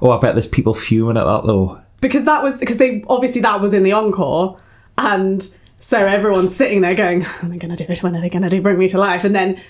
Oh, 0.00 0.10
I 0.10 0.20
bet 0.20 0.34
there's 0.34 0.46
people 0.46 0.74
fuming 0.74 1.16
at 1.16 1.24
that 1.24 1.42
though. 1.46 1.80
because 2.00 2.24
that 2.24 2.42
was 2.42 2.58
because 2.58 2.78
they 2.78 3.04
obviously 3.08 3.40
that 3.42 3.60
was 3.60 3.72
in 3.72 3.82
the 3.82 3.92
encore 3.92 4.58
and 4.96 5.54
so 5.80 6.04
everyone's 6.04 6.54
sitting 6.54 6.80
there 6.80 6.94
going 6.94 7.24
are 7.24 7.48
they 7.48 7.58
going 7.58 7.74
to 7.74 7.82
do 7.84 7.90
it? 7.90 8.02
When 8.02 8.16
are 8.16 8.20
they 8.20 8.28
going 8.28 8.42
to 8.42 8.50
do 8.50 8.60
bring 8.60 8.78
me 8.78 8.88
to 8.88 8.98
life? 8.98 9.24
And 9.24 9.34
then 9.34 9.60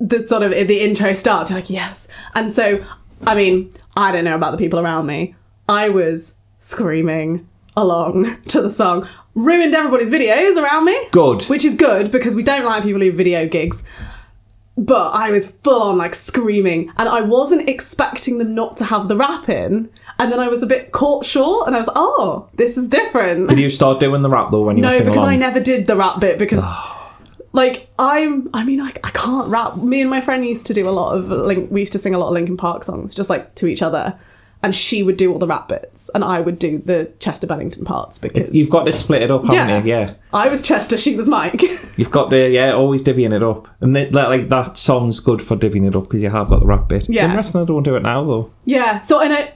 the 0.00 0.26
sort 0.26 0.42
of 0.42 0.50
the 0.50 0.80
intro 0.80 1.14
starts 1.14 1.50
you're 1.50 1.58
like 1.58 1.70
yes. 1.70 2.08
And 2.34 2.52
so 2.52 2.84
i 3.26 3.34
mean 3.34 3.72
i 3.96 4.10
don't 4.10 4.24
know 4.24 4.34
about 4.34 4.50
the 4.50 4.58
people 4.58 4.80
around 4.80 5.06
me. 5.06 5.34
I 5.68 5.88
was 5.88 6.34
screaming 6.58 7.48
along 7.76 8.40
to 8.44 8.60
the 8.62 8.70
song 8.70 9.08
ruined 9.34 9.74
everybody's 9.74 10.10
videos 10.10 10.56
around 10.56 10.84
me 10.84 10.96
Good. 11.10 11.42
which 11.44 11.64
is 11.64 11.74
good 11.74 12.12
because 12.12 12.36
we 12.36 12.42
don't 12.42 12.64
like 12.64 12.84
people 12.84 13.00
who 13.00 13.10
video 13.12 13.48
gigs 13.48 13.82
but 14.76 15.12
I 15.14 15.30
was 15.30 15.46
full 15.46 15.82
on 15.82 15.98
like 15.98 16.14
screaming, 16.14 16.92
and 16.96 17.08
I 17.08 17.20
wasn't 17.20 17.68
expecting 17.68 18.38
them 18.38 18.54
not 18.54 18.76
to 18.78 18.84
have 18.84 19.08
the 19.08 19.16
rap 19.16 19.48
in. 19.48 19.88
And 20.18 20.32
then 20.32 20.40
I 20.40 20.48
was 20.48 20.62
a 20.62 20.66
bit 20.66 20.92
caught 20.92 21.24
short, 21.24 21.66
and 21.66 21.76
I 21.76 21.78
was, 21.78 21.88
oh, 21.94 22.48
this 22.54 22.76
is 22.76 22.88
different. 22.88 23.48
Did 23.48 23.58
you 23.58 23.70
start 23.70 24.00
doing 24.00 24.22
the 24.22 24.30
rap 24.30 24.50
though 24.50 24.62
when 24.62 24.76
you 24.76 24.82
were 24.82 24.88
No, 24.88 24.92
singing 24.92 25.06
because 25.06 25.18
along? 25.18 25.30
I 25.30 25.36
never 25.36 25.60
did 25.60 25.86
the 25.86 25.96
rap 25.96 26.20
bit 26.20 26.38
because, 26.38 26.64
like, 27.52 27.88
I'm. 27.98 28.50
I 28.52 28.64
mean, 28.64 28.80
I, 28.80 28.92
I 29.04 29.10
can't 29.10 29.48
rap. 29.48 29.76
Me 29.76 30.00
and 30.00 30.10
my 30.10 30.20
friend 30.20 30.44
used 30.44 30.66
to 30.66 30.74
do 30.74 30.88
a 30.88 30.90
lot 30.90 31.16
of 31.16 31.28
Link. 31.30 31.70
We 31.70 31.80
used 31.80 31.92
to 31.92 31.98
sing 32.00 32.14
a 32.14 32.18
lot 32.18 32.28
of 32.28 32.34
Linkin 32.34 32.56
Park 32.56 32.82
songs, 32.82 33.14
just 33.14 33.30
like 33.30 33.54
to 33.56 33.66
each 33.66 33.82
other, 33.82 34.18
and 34.64 34.74
she 34.74 35.02
would 35.02 35.16
do 35.16 35.30
all 35.32 35.38
the 35.38 35.46
rap 35.46 35.68
bits, 35.68 36.10
and 36.14 36.24
I 36.24 36.40
would 36.40 36.58
do 36.58 36.78
the 36.78 37.12
Chester 37.20 37.46
Bennington 37.46 37.84
parts 37.84 38.18
because 38.18 38.52
You've 38.52 38.70
got 38.70 38.84
to 38.86 38.92
split 38.92 39.22
it 39.22 39.30
up, 39.30 39.42
haven't 39.44 39.68
Yeah. 39.68 39.78
you? 39.78 39.84
Yeah. 40.08 40.14
I 40.32 40.48
was 40.48 40.62
Chester, 40.62 40.96
she 40.96 41.14
was 41.16 41.28
Mike. 41.28 41.60
You've 41.96 42.10
got 42.10 42.30
to, 42.30 42.48
yeah, 42.50 42.72
always 42.72 43.02
divvying 43.02 43.32
it 43.36 43.42
up. 43.42 43.68
And 43.80 43.96
it, 43.96 44.12
that, 44.12 44.30
like 44.30 44.48
that 44.48 44.76
song's 44.78 45.20
good 45.20 45.40
for 45.42 45.54
divvying 45.56 45.86
it 45.86 45.94
up 45.94 46.04
because 46.04 46.22
you 46.22 46.30
have 46.30 46.48
got 46.48 46.60
the 46.60 46.66
rap 46.66 46.88
bit. 46.88 47.06
Yeah. 47.08 47.26
The 47.28 47.36
rest 47.36 47.54
of 47.54 47.66
them 47.66 47.76
don't 47.76 47.82
do 47.82 47.94
it 47.96 48.02
now 48.02 48.24
though. 48.24 48.50
yeah. 48.64 49.00
So 49.02 49.20
and 49.20 49.32
I, 49.32 49.52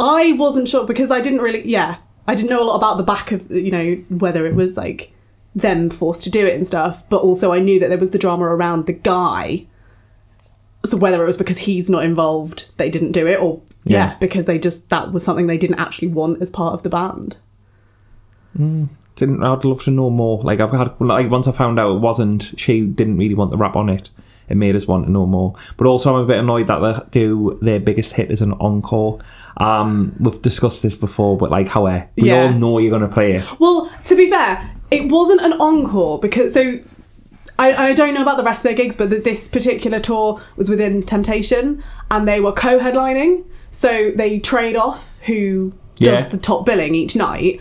I 0.00 0.32
wasn't 0.32 0.68
sure 0.68 0.84
because 0.86 1.10
I 1.10 1.20
didn't 1.20 1.40
really. 1.40 1.68
Yeah, 1.68 1.98
I 2.26 2.34
didn't 2.34 2.50
know 2.50 2.62
a 2.62 2.64
lot 2.64 2.76
about 2.76 2.96
the 2.96 3.02
back 3.02 3.30
of 3.32 3.50
you 3.50 3.70
know 3.70 3.94
whether 4.08 4.46
it 4.46 4.54
was 4.54 4.76
like 4.76 5.12
them 5.54 5.90
forced 5.90 6.22
to 6.24 6.30
do 6.30 6.46
it 6.46 6.54
and 6.54 6.66
stuff, 6.66 7.06
but 7.10 7.18
also 7.22 7.52
I 7.52 7.58
knew 7.58 7.78
that 7.80 7.88
there 7.88 7.98
was 7.98 8.12
the 8.12 8.18
drama 8.18 8.44
around 8.44 8.86
the 8.86 8.92
guy. 8.94 9.66
So 10.84 10.96
whether 10.96 11.22
it 11.22 11.26
was 11.26 11.36
because 11.36 11.58
he's 11.58 11.90
not 11.90 12.04
involved, 12.04 12.70
they 12.76 12.88
didn't 12.90 13.12
do 13.12 13.26
it, 13.26 13.40
or 13.40 13.60
yeah, 13.84 13.96
Yeah. 14.10 14.16
because 14.20 14.46
they 14.46 14.58
just 14.58 14.88
that 14.90 15.12
was 15.12 15.24
something 15.24 15.46
they 15.48 15.58
didn't 15.58 15.78
actually 15.80 16.08
want 16.08 16.40
as 16.40 16.50
part 16.50 16.74
of 16.74 16.82
the 16.82 16.88
band. 16.88 17.36
Didn't 18.56 19.42
I'd 19.42 19.64
love 19.64 19.82
to 19.84 19.90
know 19.90 20.10
more. 20.10 20.42
Like 20.42 20.60
I've 20.60 20.70
had 20.72 20.92
like 21.00 21.30
once 21.30 21.46
I 21.48 21.52
found 21.52 21.78
out 21.78 21.96
it 21.96 22.00
wasn't 22.00 22.54
she 22.56 22.84
didn't 22.84 23.16
really 23.18 23.34
want 23.34 23.50
the 23.50 23.56
rap 23.56 23.76
on 23.76 23.88
it. 23.88 24.10
It 24.48 24.56
made 24.56 24.74
us 24.76 24.86
want 24.86 25.04
to 25.06 25.12
know 25.12 25.26
more. 25.26 25.54
But 25.76 25.86
also 25.86 26.14
I'm 26.14 26.22
a 26.22 26.26
bit 26.26 26.38
annoyed 26.38 26.68
that 26.68 26.78
they 27.12 27.20
do 27.20 27.58
their 27.60 27.80
biggest 27.80 28.14
hit 28.14 28.30
as 28.30 28.40
an 28.40 28.52
encore. 28.54 29.18
Um, 29.58 30.14
we've 30.18 30.40
discussed 30.40 30.82
this 30.82 30.96
before, 30.96 31.36
but 31.36 31.50
like 31.50 31.68
how 31.68 31.84
we 31.84 32.02
Yeah. 32.28 32.44
all 32.44 32.52
know 32.52 32.78
you're 32.78 32.90
gonna 32.92 33.12
play 33.12 33.32
it. 33.34 33.60
Well, 33.60 33.90
to 34.04 34.16
be 34.16 34.30
fair, 34.30 34.70
it 34.90 35.10
wasn't 35.10 35.42
an 35.42 35.52
encore 35.54 36.18
because 36.18 36.54
so 36.54 36.78
I, 37.58 37.88
I 37.88 37.92
don't 37.94 38.14
know 38.14 38.22
about 38.22 38.36
the 38.36 38.44
rest 38.44 38.60
of 38.60 38.62
their 38.64 38.74
gigs, 38.74 38.94
but 38.96 39.10
th- 39.10 39.24
this 39.24 39.48
particular 39.48 39.98
tour 40.00 40.40
was 40.56 40.68
Within 40.70 41.02
Temptation, 41.02 41.82
and 42.10 42.26
they 42.28 42.40
were 42.40 42.52
co-headlining. 42.52 43.44
So 43.70 44.12
they 44.14 44.38
trade 44.38 44.76
off 44.76 45.18
who 45.26 45.72
does 45.96 46.20
Yeah. 46.20 46.28
the 46.28 46.38
top 46.38 46.64
billing 46.64 46.94
each 46.94 47.16
night, 47.16 47.60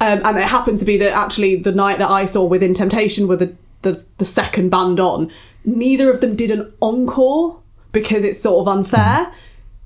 um, 0.00 0.20
and 0.24 0.36
it 0.36 0.44
happened 0.48 0.78
to 0.80 0.84
be 0.84 0.96
that 0.98 1.12
actually 1.12 1.56
the 1.56 1.72
night 1.72 1.98
that 2.00 2.10
I 2.10 2.26
saw 2.26 2.44
Within 2.44 2.74
Temptation 2.74 3.28
were 3.28 3.36
the, 3.36 3.54
the 3.82 4.04
the 4.18 4.24
second 4.24 4.70
band 4.70 4.98
on. 5.00 5.30
Neither 5.64 6.10
of 6.10 6.20
them 6.20 6.34
did 6.34 6.50
an 6.50 6.72
encore 6.80 7.60
because 7.92 8.24
it's 8.24 8.40
sort 8.42 8.66
of 8.66 8.68
unfair. 8.76 9.32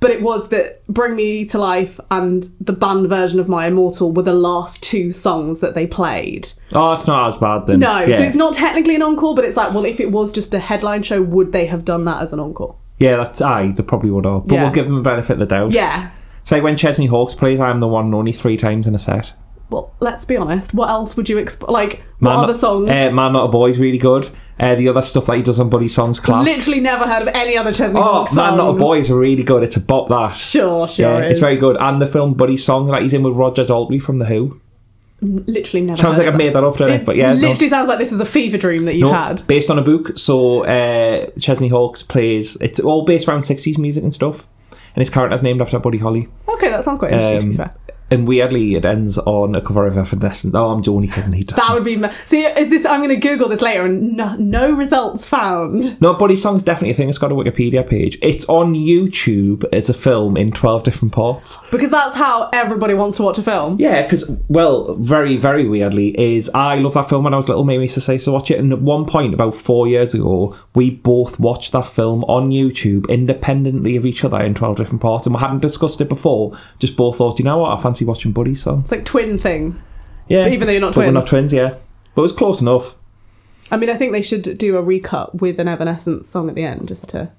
But 0.06 0.14
it 0.14 0.22
was 0.22 0.50
that 0.50 0.86
Bring 0.86 1.16
Me 1.16 1.44
to 1.46 1.58
Life 1.58 1.98
and 2.12 2.48
the 2.60 2.72
band 2.72 3.08
version 3.08 3.40
of 3.40 3.48
My 3.48 3.66
Immortal 3.66 4.12
were 4.12 4.22
the 4.22 4.32
last 4.34 4.80
two 4.80 5.10
songs 5.10 5.58
that 5.58 5.74
they 5.74 5.84
played. 5.84 6.48
Oh, 6.72 6.92
it's 6.92 7.08
not 7.08 7.26
as 7.26 7.36
bad 7.38 7.66
then. 7.66 7.80
No, 7.80 7.98
yeah. 8.04 8.18
so 8.18 8.22
it's 8.22 8.36
not 8.36 8.54
technically 8.54 8.94
an 8.94 9.02
encore, 9.02 9.34
but 9.34 9.44
it's 9.44 9.56
like, 9.56 9.74
well, 9.74 9.84
if 9.84 9.98
it 9.98 10.12
was 10.12 10.30
just 10.30 10.54
a 10.54 10.60
headline 10.60 11.02
show, 11.02 11.20
would 11.22 11.50
they 11.50 11.66
have 11.66 11.84
done 11.84 12.04
that 12.04 12.22
as 12.22 12.32
an 12.32 12.38
encore? 12.38 12.76
Yeah, 13.00 13.16
that's 13.16 13.40
aye, 13.42 13.72
they 13.76 13.82
probably 13.82 14.12
would 14.12 14.26
have. 14.26 14.46
But 14.46 14.54
Yeah. 14.54 14.62
we'll 14.62 14.72
give 14.72 14.84
them 14.84 14.96
a 14.96 15.02
benefit 15.02 15.32
of 15.32 15.38
the 15.40 15.46
doubt. 15.46 15.72
Yeah. 15.72 16.10
Say 16.44 16.60
when 16.60 16.76
Chesney 16.76 17.06
Hawkes 17.06 17.34
plays, 17.34 17.58
I'm 17.58 17.80
the 17.80 17.88
one 17.88 18.04
and 18.04 18.14
only 18.14 18.30
three 18.32 18.56
times 18.56 18.86
in 18.86 18.94
a 18.94 19.00
set. 19.00 19.32
Well, 19.68 19.92
let's 20.00 20.24
be 20.24 20.36
honest. 20.36 20.74
What 20.74 20.88
else 20.90 21.16
would 21.16 21.28
you 21.28 21.36
exp- 21.36 21.68
like? 21.68 22.02
What 22.20 22.30
Man 22.30 22.36
other 22.36 22.46
Not- 22.48 22.56
songs? 22.56 22.88
Uh, 22.88 23.10
Man 23.12 23.32
Not 23.32 23.44
a 23.44 23.48
Boy's 23.48 23.78
really 23.78 23.98
good. 23.98 24.28
Uh, 24.58 24.74
the 24.74 24.88
other 24.88 25.02
stuff 25.02 25.26
that 25.26 25.36
he 25.36 25.42
does 25.42 25.60
on 25.60 25.68
Buddy 25.68 25.88
Songs 25.88 26.18
class. 26.18 26.44
Literally 26.46 26.80
never 26.80 27.04
heard 27.06 27.22
of 27.22 27.28
any 27.34 27.58
other 27.58 27.72
Chesney 27.74 28.00
oh, 28.00 28.02
Hawkes 28.02 28.32
Man 28.32 28.56
Not 28.56 28.70
a. 28.70 28.72
Boy 28.74 29.00
is 29.00 29.10
really 29.10 29.42
good. 29.42 29.62
It's 29.62 29.76
a 29.76 29.80
bop 29.80 30.08
that. 30.08 30.34
Sure, 30.36 30.88
sure. 30.88 31.04
yeah, 31.20 31.24
it 31.26 31.30
it's 31.32 31.40
very 31.40 31.56
good. 31.56 31.76
And 31.78 32.00
the 32.00 32.06
film 32.06 32.32
Buddy 32.34 32.56
Song 32.56 32.86
that 32.90 33.02
he's 33.02 33.12
in 33.12 33.22
with 33.22 33.34
Roger 33.34 33.64
Daltrey 33.64 34.00
from 34.00 34.18
The 34.18 34.24
Who. 34.26 34.60
literally 35.20 35.84
never. 35.84 35.96
Sounds 36.00 36.18
like 36.18 36.26
I've 36.26 36.36
made 36.36 36.52
that 36.54 36.62
up, 36.64 36.76
doesn't 36.76 37.00
it? 37.00 37.04
But 37.04 37.16
yeah, 37.16 37.32
no. 37.32 37.48
literally 37.48 37.68
sounds 37.68 37.88
like 37.88 37.98
this 37.98 38.12
is 38.12 38.20
a 38.20 38.26
fever 38.26 38.56
dream 38.58 38.84
that 38.84 38.94
you've 38.94 39.08
No, 39.10 39.14
had. 39.14 39.46
based 39.46 39.68
on 39.70 39.78
a 39.78 39.82
book. 39.82 40.16
So 40.16 40.64
uh, 40.64 41.28
Chesney 41.40 41.68
Hawkes 41.68 42.02
plays. 42.02 42.56
It's 42.60 42.80
all 42.80 43.04
based 43.04 43.28
around 43.28 43.42
sixties 43.42 43.78
music 43.78 44.04
and 44.04 44.14
stuff. 44.14 44.46
And 44.70 45.00
his 45.02 45.10
character's 45.10 45.42
named 45.42 45.60
after 45.60 45.78
Buddy 45.78 45.98
Holly. 45.98 46.28
Okay, 46.48 46.70
that 46.70 46.82
sounds 46.84 46.98
quite 46.98 47.12
interesting. 47.12 47.52
to 47.52 47.56
be 47.58 47.62
Um, 47.62 47.68
fair, 47.68 47.95
And 48.10 48.28
weirdly, 48.28 48.74
it 48.76 48.84
ends 48.84 49.18
on 49.18 49.54
a 49.56 49.60
cover 49.60 49.86
of 49.86 49.98
Evanescence. 49.98 50.54
Oh, 50.54 50.70
I'm 50.70 50.82
only 50.88 51.08
kidding. 51.08 51.32
He 51.32 51.42
doesn't. 51.42 51.64
that 51.66 51.74
would 51.74 51.84
be. 51.84 51.96
ma- 51.96 52.12
See, 52.24 52.42
is 52.44 52.70
this? 52.70 52.86
I'm 52.86 53.00
going 53.02 53.08
to 53.10 53.16
Google 53.16 53.48
this 53.48 53.60
later, 53.60 53.84
and 53.84 54.16
no, 54.16 54.36
no 54.36 54.72
results 54.76 55.26
found. 55.26 56.00
No, 56.00 56.14
Buddy 56.14 56.36
Song's 56.36 56.62
definitely 56.62 56.90
a 56.90 56.94
thing. 56.94 57.08
It's 57.08 57.18
got 57.18 57.32
a 57.32 57.34
Wikipedia 57.34 57.86
page. 57.88 58.16
It's 58.22 58.44
on 58.46 58.74
YouTube 58.74 59.64
as 59.72 59.90
a 59.90 59.94
film 59.94 60.36
in 60.36 60.52
12 60.52 60.84
different 60.84 61.12
parts. 61.12 61.58
Because 61.72 61.90
that's 61.90 62.14
how 62.14 62.48
everybody 62.52 62.94
wants 62.94 63.16
to 63.16 63.24
watch 63.24 63.38
a 63.38 63.42
film. 63.42 63.76
Yeah, 63.80 64.02
because, 64.02 64.40
well, 64.48 64.94
very, 64.96 65.36
very 65.36 65.66
weirdly, 65.66 66.08
is 66.20 66.48
I 66.50 66.76
love 66.76 66.94
that 66.94 67.08
film 67.08 67.24
when 67.24 67.34
I 67.34 67.38
was 67.38 67.48
little. 67.48 67.64
Made 67.64 67.78
me 67.78 67.84
used 67.84 67.94
to 67.94 68.00
say 68.00 68.18
so 68.18 68.30
watch 68.32 68.50
it. 68.52 68.60
And 68.60 68.72
at 68.72 68.80
one 68.80 69.04
point, 69.06 69.34
about 69.34 69.54
four 69.56 69.88
years 69.88 70.14
ago, 70.14 70.54
we 70.74 70.90
both 70.90 71.40
watched 71.40 71.72
that 71.72 71.86
film 71.86 72.22
on 72.24 72.50
YouTube 72.50 73.08
independently 73.08 73.96
of 73.96 74.06
each 74.06 74.22
other 74.24 74.40
in 74.42 74.54
12 74.54 74.76
different 74.76 75.02
parts. 75.02 75.26
And 75.26 75.34
we 75.34 75.40
hadn't 75.40 75.60
discussed 75.62 76.00
it 76.00 76.08
before. 76.08 76.56
Just 76.78 76.96
both 76.96 77.16
thought, 77.16 77.38
you 77.40 77.44
know 77.44 77.58
what, 77.58 77.76
I 77.76 77.82
fancy 77.82 77.95
watching 78.04 78.32
Buddy 78.32 78.54
Song. 78.54 78.80
It's 78.80 78.90
like 78.90 79.04
twin 79.04 79.38
thing. 79.38 79.80
Yeah. 80.28 80.44
But 80.44 80.52
even 80.52 80.66
though 80.66 80.72
you're 80.72 80.80
not 80.80 80.94
but 80.94 80.98
We're 80.98 81.04
twins. 81.12 81.14
not 81.14 81.26
twins, 81.28 81.52
yeah. 81.52 81.68
But 82.14 82.22
it 82.22 82.22
was 82.22 82.32
close 82.32 82.60
enough. 82.60 82.96
I 83.70 83.76
mean, 83.76 83.90
I 83.90 83.94
think 83.96 84.12
they 84.12 84.22
should 84.22 84.58
do 84.58 84.76
a 84.76 84.82
recut 84.82 85.40
with 85.40 85.58
an 85.58 85.68
Evanescence 85.68 86.28
song 86.28 86.48
at 86.48 86.54
the 86.54 86.62
end, 86.64 86.88
just 86.88 87.08
to. 87.10 87.30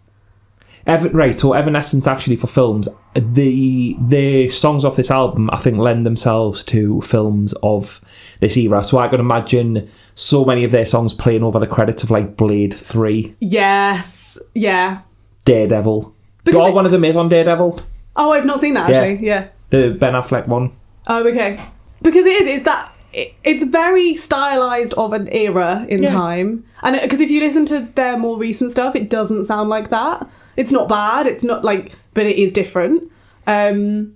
Evan, 0.85 1.11
right, 1.11 1.37
so 1.37 1.51
Evanescence 1.51 2.07
actually 2.07 2.37
for 2.37 2.47
films, 2.47 2.87
the 3.13 3.97
the 4.07 4.49
songs 4.51 4.85
off 4.85 4.95
this 4.95 5.11
album 5.11 5.49
I 5.51 5.57
think 5.57 5.77
lend 5.79 6.05
themselves 6.05 6.63
to 6.65 7.01
films 7.01 7.53
of 7.61 7.99
this 8.39 8.55
era. 8.55 8.83
So 8.85 8.97
I 8.97 9.09
can 9.09 9.19
imagine 9.19 9.89
so 10.15 10.45
many 10.45 10.63
of 10.63 10.71
their 10.71 10.85
songs 10.85 11.13
playing 11.13 11.43
over 11.43 11.59
the 11.59 11.67
credits 11.67 12.03
of 12.03 12.11
like 12.11 12.37
Blade 12.37 12.73
Three, 12.73 13.35
Yes. 13.41 14.37
Yeah. 14.55 15.01
Daredevil. 15.43 16.15
Because 16.45 16.61
oh, 16.61 16.67
it- 16.67 16.73
one 16.75 16.85
of 16.85 16.91
them 16.93 17.03
is 17.03 17.17
on 17.17 17.27
Daredevil, 17.27 17.81
Oh, 18.15 18.31
I've 18.31 18.45
not 18.45 18.61
seen 18.61 18.73
that 18.75 18.89
Yeah. 18.89 18.97
actually. 19.01 19.27
Yeah. 19.27 19.47
The 19.69 19.95
Ben 19.99 20.13
Affleck 20.13 20.47
one. 20.47 20.71
Oh, 21.07 21.25
okay. 21.27 21.59
Because 22.01 22.25
it 22.25 22.41
is. 22.41 22.47
It's 22.57 22.65
that. 22.65 22.91
it- 23.13 23.33
It's 23.43 23.63
very 23.65 24.15
stylized 24.15 24.93
of 24.95 25.13
an 25.13 25.27
era 25.31 25.85
in 25.89 26.03
Yeah. 26.03 26.11
time, 26.11 26.63
and 26.83 26.99
because 27.01 27.19
if 27.21 27.29
you 27.31 27.39
listen 27.41 27.65
to 27.67 27.87
their 27.95 28.17
more 28.17 28.37
recent 28.37 28.71
stuff, 28.71 28.95
it 28.95 29.09
doesn't 29.09 29.45
sound 29.45 29.69
like 29.69 29.89
that. 29.89 30.27
It's 30.57 30.71
not 30.71 30.87
bad. 30.89 31.25
It's 31.27 31.43
not 31.43 31.63
like, 31.63 31.93
but 32.13 32.25
it 32.25 32.37
is 32.37 32.51
different. 32.51 33.03
Um, 33.47 34.13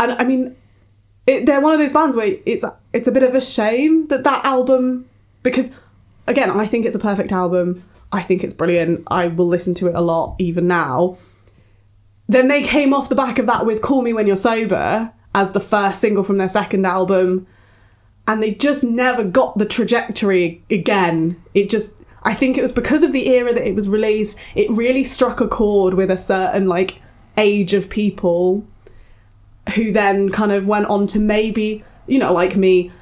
and 0.00 0.12
I 0.18 0.24
mean, 0.24 0.56
it, 1.26 1.46
they're 1.46 1.60
one 1.60 1.74
of 1.74 1.80
those 1.80 1.92
bands 1.92 2.16
where 2.16 2.34
it's 2.46 2.64
it's 2.92 3.06
a 3.08 3.12
bit 3.12 3.22
of 3.22 3.34
a 3.34 3.40
shame 3.40 4.06
that 4.08 4.24
that 4.24 4.44
album 4.44 5.04
because 5.42 5.70
again 6.26 6.50
I 6.50 6.66
think 6.66 6.86
it's 6.86 6.96
a 6.96 7.00
perfect 7.00 7.30
album. 7.32 7.84
I 8.10 8.22
think 8.22 8.42
it's 8.42 8.54
brilliant. 8.54 9.04
I 9.08 9.28
will 9.28 9.46
listen 9.46 9.74
to 9.74 9.86
it 9.88 9.94
a 9.94 10.00
lot 10.00 10.34
even 10.38 10.66
now. 10.66 11.18
Then 12.30 12.46
they 12.46 12.62
came 12.62 12.94
off 12.94 13.08
the 13.08 13.16
back 13.16 13.40
of 13.40 13.46
that 13.46 13.66
with 13.66 13.82
Call 13.82 14.02
Me 14.02 14.12
When 14.12 14.28
You're 14.28 14.36
Sober 14.36 15.10
as 15.34 15.50
the 15.50 15.58
first 15.58 16.00
single 16.00 16.22
from 16.22 16.36
their 16.36 16.48
second 16.48 16.86
album 16.86 17.48
and 18.28 18.40
they 18.40 18.54
just 18.54 18.84
never 18.84 19.24
got 19.24 19.58
the 19.58 19.66
trajectory 19.66 20.62
again. 20.70 21.42
It 21.54 21.68
just 21.68 21.90
I 22.22 22.34
think 22.34 22.56
it 22.56 22.62
was 22.62 22.70
because 22.70 23.02
of 23.02 23.12
the 23.12 23.26
era 23.26 23.52
that 23.52 23.66
it 23.66 23.74
was 23.74 23.88
released, 23.88 24.38
it 24.54 24.70
really 24.70 25.02
struck 25.02 25.40
a 25.40 25.48
chord 25.48 25.94
with 25.94 26.08
a 26.08 26.16
certain 26.16 26.68
like 26.68 27.02
age 27.36 27.74
of 27.74 27.90
people 27.90 28.64
who 29.74 29.90
then 29.90 30.30
kind 30.30 30.52
of 30.52 30.68
went 30.68 30.86
on 30.86 31.08
to 31.08 31.18
maybe, 31.18 31.82
you 32.06 32.20
know, 32.20 32.32
like 32.32 32.54
me, 32.54 32.92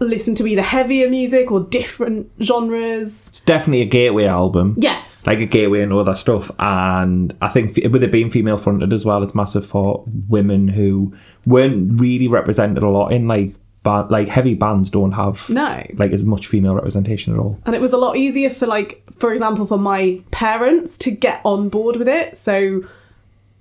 listen 0.00 0.34
to 0.34 0.46
either 0.46 0.62
heavier 0.62 1.08
music 1.08 1.50
or 1.50 1.60
different 1.60 2.30
genres. 2.42 3.28
It's 3.28 3.40
definitely 3.40 3.82
a 3.82 3.86
gateway 3.86 4.24
album. 4.24 4.74
Yes. 4.78 5.26
Like 5.26 5.38
a 5.38 5.46
gateway 5.46 5.82
and 5.82 5.92
other 5.92 6.14
stuff, 6.14 6.50
and 6.58 7.34
I 7.40 7.48
think 7.48 7.78
f- 7.78 7.90
with 7.90 8.02
it 8.02 8.12
being 8.12 8.30
female 8.30 8.58
fronted 8.58 8.92
as 8.92 9.04
well, 9.04 9.22
it's 9.22 9.34
massive 9.34 9.64
for 9.66 10.04
women 10.28 10.68
who 10.68 11.14
weren't 11.46 11.98
really 12.00 12.28
represented 12.28 12.82
a 12.82 12.88
lot 12.88 13.12
in 13.12 13.28
like 13.28 13.54
like 13.86 14.28
heavy 14.28 14.54
bands 14.54 14.88
don't 14.88 15.12
have 15.12 15.46
No. 15.50 15.84
like 15.96 16.12
as 16.12 16.24
much 16.24 16.46
female 16.46 16.74
representation 16.74 17.34
at 17.34 17.38
all. 17.38 17.58
and 17.66 17.74
it 17.74 17.82
was 17.82 17.92
a 17.92 17.98
lot 17.98 18.16
easier 18.16 18.48
for 18.48 18.66
like 18.66 19.02
for 19.18 19.30
example 19.30 19.66
for 19.66 19.76
my 19.78 20.22
parents 20.30 20.96
to 20.98 21.10
get 21.10 21.42
on 21.44 21.68
board 21.68 21.96
with 21.96 22.08
it 22.08 22.34
so 22.34 22.82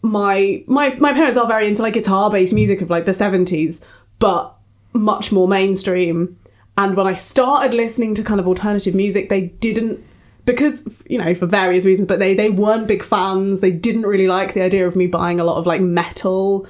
my 0.01 0.63
my 0.65 0.95
my 0.95 1.11
parents 1.11 1.37
are 1.37 1.45
very 1.45 1.67
into 1.67 1.81
like 1.81 1.93
guitar 1.93 2.29
based 2.31 2.53
music 2.53 2.81
of 2.81 2.89
like 2.89 3.03
the 3.05 3.11
70s 3.11 3.81
but 4.19 4.55
much 4.93 5.31
more 5.31 5.47
mainstream 5.47 6.37
and 6.77 6.95
when 6.95 7.07
i 7.07 7.13
started 7.13 7.73
listening 7.73 8.13
to 8.15 8.23
kind 8.23 8.39
of 8.39 8.47
alternative 8.47 8.93
music 8.95 9.29
they 9.29 9.41
didn't 9.41 9.99
because 10.45 11.03
you 11.07 11.17
know 11.17 11.33
for 11.33 11.45
various 11.45 11.85
reasons 11.85 12.07
but 12.07 12.19
they 12.19 12.33
they 12.33 12.49
weren't 12.49 12.87
big 12.87 13.03
fans 13.03 13.59
they 13.61 13.71
didn't 13.71 14.03
really 14.03 14.27
like 14.27 14.53
the 14.53 14.61
idea 14.61 14.87
of 14.87 14.95
me 14.95 15.07
buying 15.07 15.39
a 15.39 15.43
lot 15.43 15.57
of 15.57 15.65
like 15.65 15.81
metal 15.81 16.67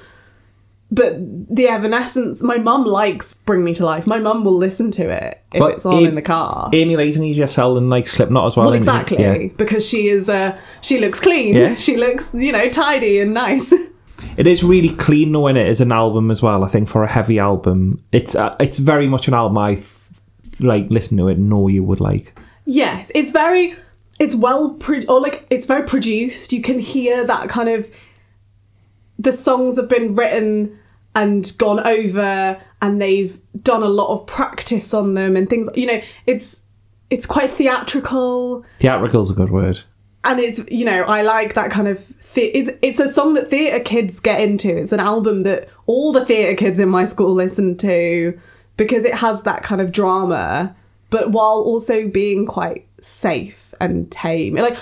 but 0.90 1.14
the 1.52 1.66
Evanescence, 1.66 2.40
my 2.40 2.56
mum 2.56 2.84
likes 2.84 3.32
Bring 3.32 3.64
Me 3.64 3.74
to 3.74 3.84
Life. 3.84 4.06
My 4.06 4.18
mum 4.20 4.44
will 4.44 4.56
listen 4.56 4.92
to 4.92 5.08
it 5.10 5.42
if 5.52 5.58
But 5.58 5.72
it's 5.76 5.86
on 5.86 6.04
it- 6.04 6.08
in 6.10 6.14
the 6.14 6.22
car. 6.22 6.70
Amy 6.72 6.94
easier 7.02 7.48
sell 7.48 7.74
than 7.74 7.88
like 7.90 8.06
Slipknot 8.06 8.46
as 8.46 8.56
well. 8.56 8.66
well, 8.66 8.74
exactly, 8.74 9.18
Yeah. 9.18 9.48
because 9.56 9.84
she 9.84 10.06
is, 10.08 10.28
uh, 10.28 10.56
she 10.82 11.00
looks 11.00 11.18
clean. 11.18 11.56
Yeah. 11.56 11.74
She 11.78 11.96
looks, 11.96 12.30
you 12.32 12.52
know, 12.52 12.68
tidy 12.68 13.18
and 13.18 13.34
nice. 13.34 13.72
It 14.36 14.46
is 14.46 14.64
really 14.64 14.94
clean 14.96 15.32
though 15.32 15.46
in 15.46 15.56
it 15.56 15.66
as 15.66 15.80
an 15.80 15.92
album 15.92 16.30
as 16.30 16.42
well. 16.42 16.64
I 16.64 16.68
think 16.68 16.88
for 16.88 17.04
a 17.04 17.08
heavy 17.08 17.38
album, 17.38 18.02
it's 18.12 18.34
uh, 18.34 18.56
it's 18.60 18.78
very 18.78 19.08
much 19.08 19.28
an 19.28 19.34
album 19.34 19.58
I 19.58 19.74
th- 19.74 20.60
like 20.60 20.86
listen 20.90 21.16
to 21.18 21.28
it 21.28 21.38
and 21.38 21.48
know 21.48 21.68
you 21.68 21.82
would 21.82 22.00
like. 22.00 22.38
Yes, 22.64 23.12
it's 23.14 23.30
very, 23.30 23.76
it's 24.18 24.34
well, 24.34 24.70
pro- 24.70 25.04
or 25.08 25.20
like 25.20 25.46
it's 25.50 25.66
very 25.66 25.86
produced. 25.86 26.52
You 26.52 26.62
can 26.62 26.78
hear 26.78 27.24
that 27.24 27.48
kind 27.48 27.68
of. 27.68 27.90
The 29.18 29.32
songs 29.32 29.78
have 29.78 29.88
been 29.88 30.14
written 30.14 30.78
and 31.14 31.56
gone 31.58 31.86
over, 31.86 32.60
and 32.82 33.00
they've 33.00 33.40
done 33.62 33.82
a 33.82 33.88
lot 33.88 34.12
of 34.12 34.26
practice 34.26 34.92
on 34.92 35.14
them 35.14 35.36
and 35.36 35.48
things. 35.48 35.68
You 35.76 35.86
know, 35.86 36.02
it's 36.26 36.60
it's 37.10 37.26
quite 37.26 37.50
theatrical, 37.50 38.64
Theatrical's 38.80 39.30
a 39.30 39.34
good 39.34 39.50
word. 39.50 39.82
And 40.24 40.40
it's 40.40 40.68
you 40.70 40.84
know 40.84 41.02
I 41.02 41.22
like 41.22 41.54
that 41.54 41.70
kind 41.70 41.88
of. 41.88 42.12
It's 42.36 42.70
it's 42.82 42.98
a 42.98 43.12
song 43.12 43.34
that 43.34 43.48
theatre 43.48 43.80
kids 43.80 44.20
get 44.20 44.40
into. 44.40 44.76
It's 44.76 44.92
an 44.92 45.00
album 45.00 45.42
that 45.42 45.68
all 45.86 46.12
the 46.12 46.24
theatre 46.24 46.56
kids 46.56 46.80
in 46.80 46.88
my 46.88 47.04
school 47.04 47.32
listen 47.32 47.76
to 47.78 48.38
because 48.76 49.04
it 49.04 49.14
has 49.14 49.42
that 49.42 49.62
kind 49.62 49.80
of 49.80 49.92
drama, 49.92 50.74
but 51.10 51.30
while 51.30 51.62
also 51.62 52.08
being 52.08 52.46
quite 52.46 52.86
safe 53.00 53.74
and 53.80 54.10
tame. 54.10 54.54
Like, 54.54 54.78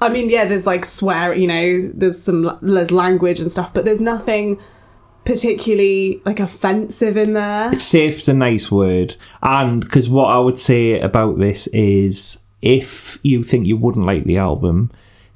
I 0.00 0.08
mean, 0.08 0.30
yeah, 0.30 0.44
there's 0.44 0.66
like 0.66 0.84
swear, 0.84 1.34
you 1.34 1.46
know, 1.46 1.90
there's 1.94 2.22
some 2.22 2.58
language 2.62 3.40
and 3.40 3.50
stuff, 3.50 3.74
but 3.74 3.84
there's 3.84 4.00
nothing 4.00 4.58
particularly 5.24 6.22
like 6.24 6.40
offensive 6.40 7.16
in 7.16 7.32
there. 7.32 7.74
Safe's 7.76 8.28
a 8.28 8.34
nice 8.34 8.70
word, 8.70 9.16
and 9.42 9.80
because 9.80 10.08
what 10.08 10.26
I 10.26 10.38
would 10.38 10.58
say 10.58 11.00
about 11.00 11.38
this 11.38 11.66
is, 11.68 12.43
if 12.64 13.18
you 13.22 13.44
think 13.44 13.66
you 13.66 13.76
wouldn't 13.76 14.06
like 14.06 14.24
the 14.24 14.38
album, 14.38 14.90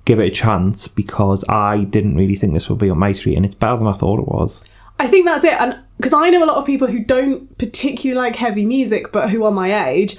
give 0.04 0.18
it 0.18 0.26
a 0.26 0.30
chance 0.30 0.88
because 0.88 1.44
I 1.49 1.85
didn't 1.85 2.16
really 2.16 2.35
think 2.35 2.54
this 2.54 2.70
would 2.70 2.78
be 2.78 2.90
on 2.90 2.99
my 2.99 3.12
street, 3.12 3.37
and 3.37 3.44
it's 3.44 3.54
better 3.54 3.76
than 3.76 3.87
I 3.87 3.92
thought 3.92 4.18
it 4.18 4.26
was. 4.26 4.64
I 4.99 5.06
think 5.06 5.26
that's 5.26 5.44
it. 5.44 5.52
And 5.52 5.78
because 5.99 6.12
I 6.12 6.30
know 6.30 6.42
a 6.42 6.47
lot 6.47 6.56
of 6.56 6.66
people 6.66 6.88
who 6.88 7.04
don't 7.04 7.56
particularly 7.58 8.18
like 8.18 8.37
heavy 8.37 8.64
music, 8.64 9.12
but 9.12 9.30
who 9.30 9.44
are 9.44 9.52
my 9.52 9.88
age, 9.88 10.16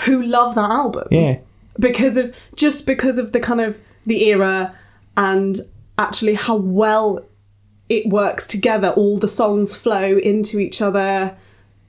who 0.00 0.22
love 0.22 0.54
that 0.54 0.70
album. 0.70 1.08
Yeah. 1.10 1.38
Because 1.78 2.16
of 2.16 2.34
just 2.54 2.86
because 2.86 3.18
of 3.18 3.32
the 3.32 3.40
kind 3.40 3.60
of 3.60 3.78
the 4.06 4.24
era 4.28 4.74
and 5.16 5.60
actually 5.98 6.34
how 6.34 6.56
well 6.56 7.24
it 7.88 8.06
works 8.08 8.46
together. 8.46 8.90
All 8.90 9.18
the 9.18 9.28
songs 9.28 9.74
flow 9.76 10.16
into 10.18 10.58
each 10.58 10.80
other. 10.80 11.36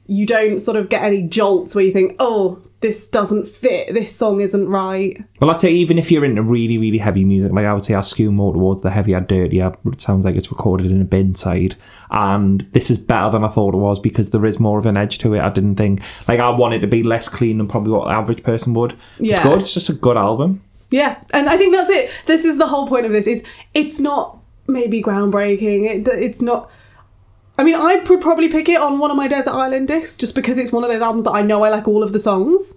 You 0.08 0.26
don't 0.26 0.60
sort 0.60 0.76
of 0.76 0.90
get 0.90 1.04
any 1.04 1.22
jolts 1.22 1.76
where 1.76 1.86
you 1.86 1.94
think, 1.94 2.16
oh, 2.20 2.62
this 2.84 3.08
doesn't 3.08 3.48
fit, 3.48 3.94
this 3.94 4.14
song 4.14 4.42
isn't 4.42 4.68
right. 4.68 5.24
Well, 5.40 5.50
I'd 5.50 5.62
say 5.62 5.72
even 5.72 5.98
if 5.98 6.12
you're 6.12 6.26
into 6.26 6.44
really, 6.44 6.78
really 6.78 6.98
heavy 6.98 7.24
music, 7.24 7.54
like 7.54 7.66
I 7.66 7.74
would 7.74 7.86
say 7.86 7.94
I 7.94 8.02
skew 8.02 8.30
more 8.30 8.54
towards 8.54 8.82
the 8.82 8.92
heavier, 8.92 9.22
dirtier. 9.22 9.74
It 9.86 10.02
sounds 10.02 10.26
like 10.26 10.36
it's 10.36 10.52
recorded 10.52 10.92
in 10.92 11.02
a 11.02 11.06
bin 11.06 11.34
side. 11.34 11.76
And 12.12 12.62
this 12.74 12.92
is 12.92 13.00
better 13.00 13.32
than 13.32 13.46
I 13.46 13.48
thought 13.48 13.74
it 13.74 13.78
was 13.78 14.02
because 14.02 14.32
there 14.32 14.46
is 14.46 14.60
more 14.60 14.80
of 14.80 14.86
an 14.86 14.98
edge 14.98 15.18
to 15.20 15.34
it. 15.34 15.40
I 15.40 15.50
didn't 15.50 15.78
think, 15.78 16.02
like, 16.28 16.42
I 16.42 16.50
wanted 16.50 16.80
it 16.80 16.82
to 16.82 16.88
be 16.88 17.04
less 17.04 17.30
clean 17.30 17.58
than 17.58 17.70
probably 17.70 17.94
what 17.94 18.10
the 18.10 18.14
average 18.14 18.44
person 18.44 18.74
would. 18.74 18.98
Yeah. 19.18 19.36
It's 19.36 19.44
good. 19.44 19.60
It's 19.60 19.74
just 19.74 19.90
a 19.90 19.94
good 19.94 20.18
album. 20.18 20.62
Yeah, 20.92 21.24
and 21.32 21.50
I 21.50 21.56
think 21.56 21.74
that's 21.74 21.90
it. 21.90 22.12
This 22.26 22.44
is 22.44 22.58
the 22.58 22.68
whole 22.68 22.88
point 22.88 23.06
of 23.06 23.14
this. 23.14 23.28
Is 23.28 23.44
it's 23.74 23.98
not 23.98 24.38
maybe 24.68 25.02
groundbreaking. 25.02 25.90
It, 25.90 26.08
it's 26.10 26.42
not. 26.42 26.70
I 27.58 27.64
mean, 27.64 27.76
I 27.76 27.96
would 27.96 28.22
probably 28.22 28.50
pick 28.50 28.68
it 28.68 28.82
on 28.82 29.00
one 29.00 29.12
of 29.12 29.18
my 29.18 29.28
Desert 29.28 29.52
Island 29.52 29.88
discs 29.88 30.16
just 30.16 30.34
because 30.34 30.58
it's 30.58 30.72
one 30.72 30.84
of 30.84 30.90
those 30.90 31.02
albums 31.02 31.26
that 31.26 31.32
I 31.32 31.42
know 31.42 31.64
I 31.64 31.70
like 31.70 31.88
all 31.88 32.02
of 32.02 32.14
the 32.14 32.20
songs. 32.20 32.76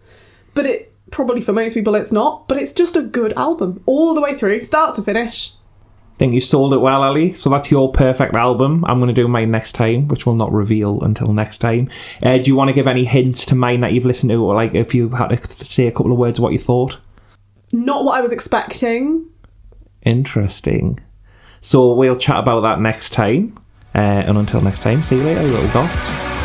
But 0.54 0.66
it 0.66 0.92
probably 1.10 1.40
for 1.40 1.52
most 1.52 1.74
people 1.74 1.94
it's 1.94 2.12
not. 2.12 2.46
But 2.48 2.58
it's 2.58 2.72
just 2.72 2.96
a 2.96 3.02
good 3.02 3.32
album 3.34 3.82
all 3.86 4.14
the 4.14 4.20
way 4.20 4.34
through, 4.34 4.62
start 4.62 4.94
to 4.96 5.02
finish. 5.02 5.52
think 6.18 6.34
you 6.34 6.40
sold 6.40 6.74
it 6.74 6.78
well, 6.78 7.04
Ellie. 7.04 7.32
So 7.32 7.48
that's 7.48 7.70
your 7.70 7.90
perfect 7.90 8.34
album. 8.34 8.84
I'm 8.86 8.98
going 8.98 9.14
to 9.14 9.14
do 9.14 9.28
mine 9.28 9.50
next 9.50 9.72
time, 9.72 10.08
which 10.08 10.26
will 10.26 10.34
not 10.34 10.52
reveal 10.52 11.00
until 11.02 11.32
next 11.32 11.58
time. 11.58 11.88
Uh, 12.22 12.36
do 12.38 12.44
you 12.44 12.56
want 12.56 12.68
to 12.68 12.74
give 12.74 12.86
any 12.86 13.04
hints 13.04 13.46
to 13.46 13.54
mine 13.54 13.80
that 13.80 13.92
you've 13.92 14.04
listened 14.04 14.30
to, 14.30 14.44
or 14.44 14.54
like 14.54 14.74
if 14.74 14.94
you 14.94 15.08
had 15.10 15.28
to 15.28 15.64
say 15.64 15.86
a 15.86 15.92
couple 15.92 16.12
of 16.12 16.18
words 16.18 16.38
of 16.38 16.42
what 16.42 16.52
you 16.52 16.58
thought? 16.58 16.98
Not 17.72 18.04
what 18.04 18.18
I 18.18 18.20
was 18.20 18.32
expecting. 18.32 19.28
Interesting. 20.02 21.00
So 21.60 21.94
we'll 21.94 22.16
chat 22.16 22.38
about 22.38 22.60
that 22.60 22.80
next 22.80 23.10
time. 23.10 23.58
Uh, 23.96 24.22
and 24.26 24.36
until 24.36 24.60
next 24.60 24.80
time, 24.80 25.02
see 25.02 25.16
you 25.16 25.22
later, 25.22 25.42
little 25.42 25.72
goths. 25.72 26.35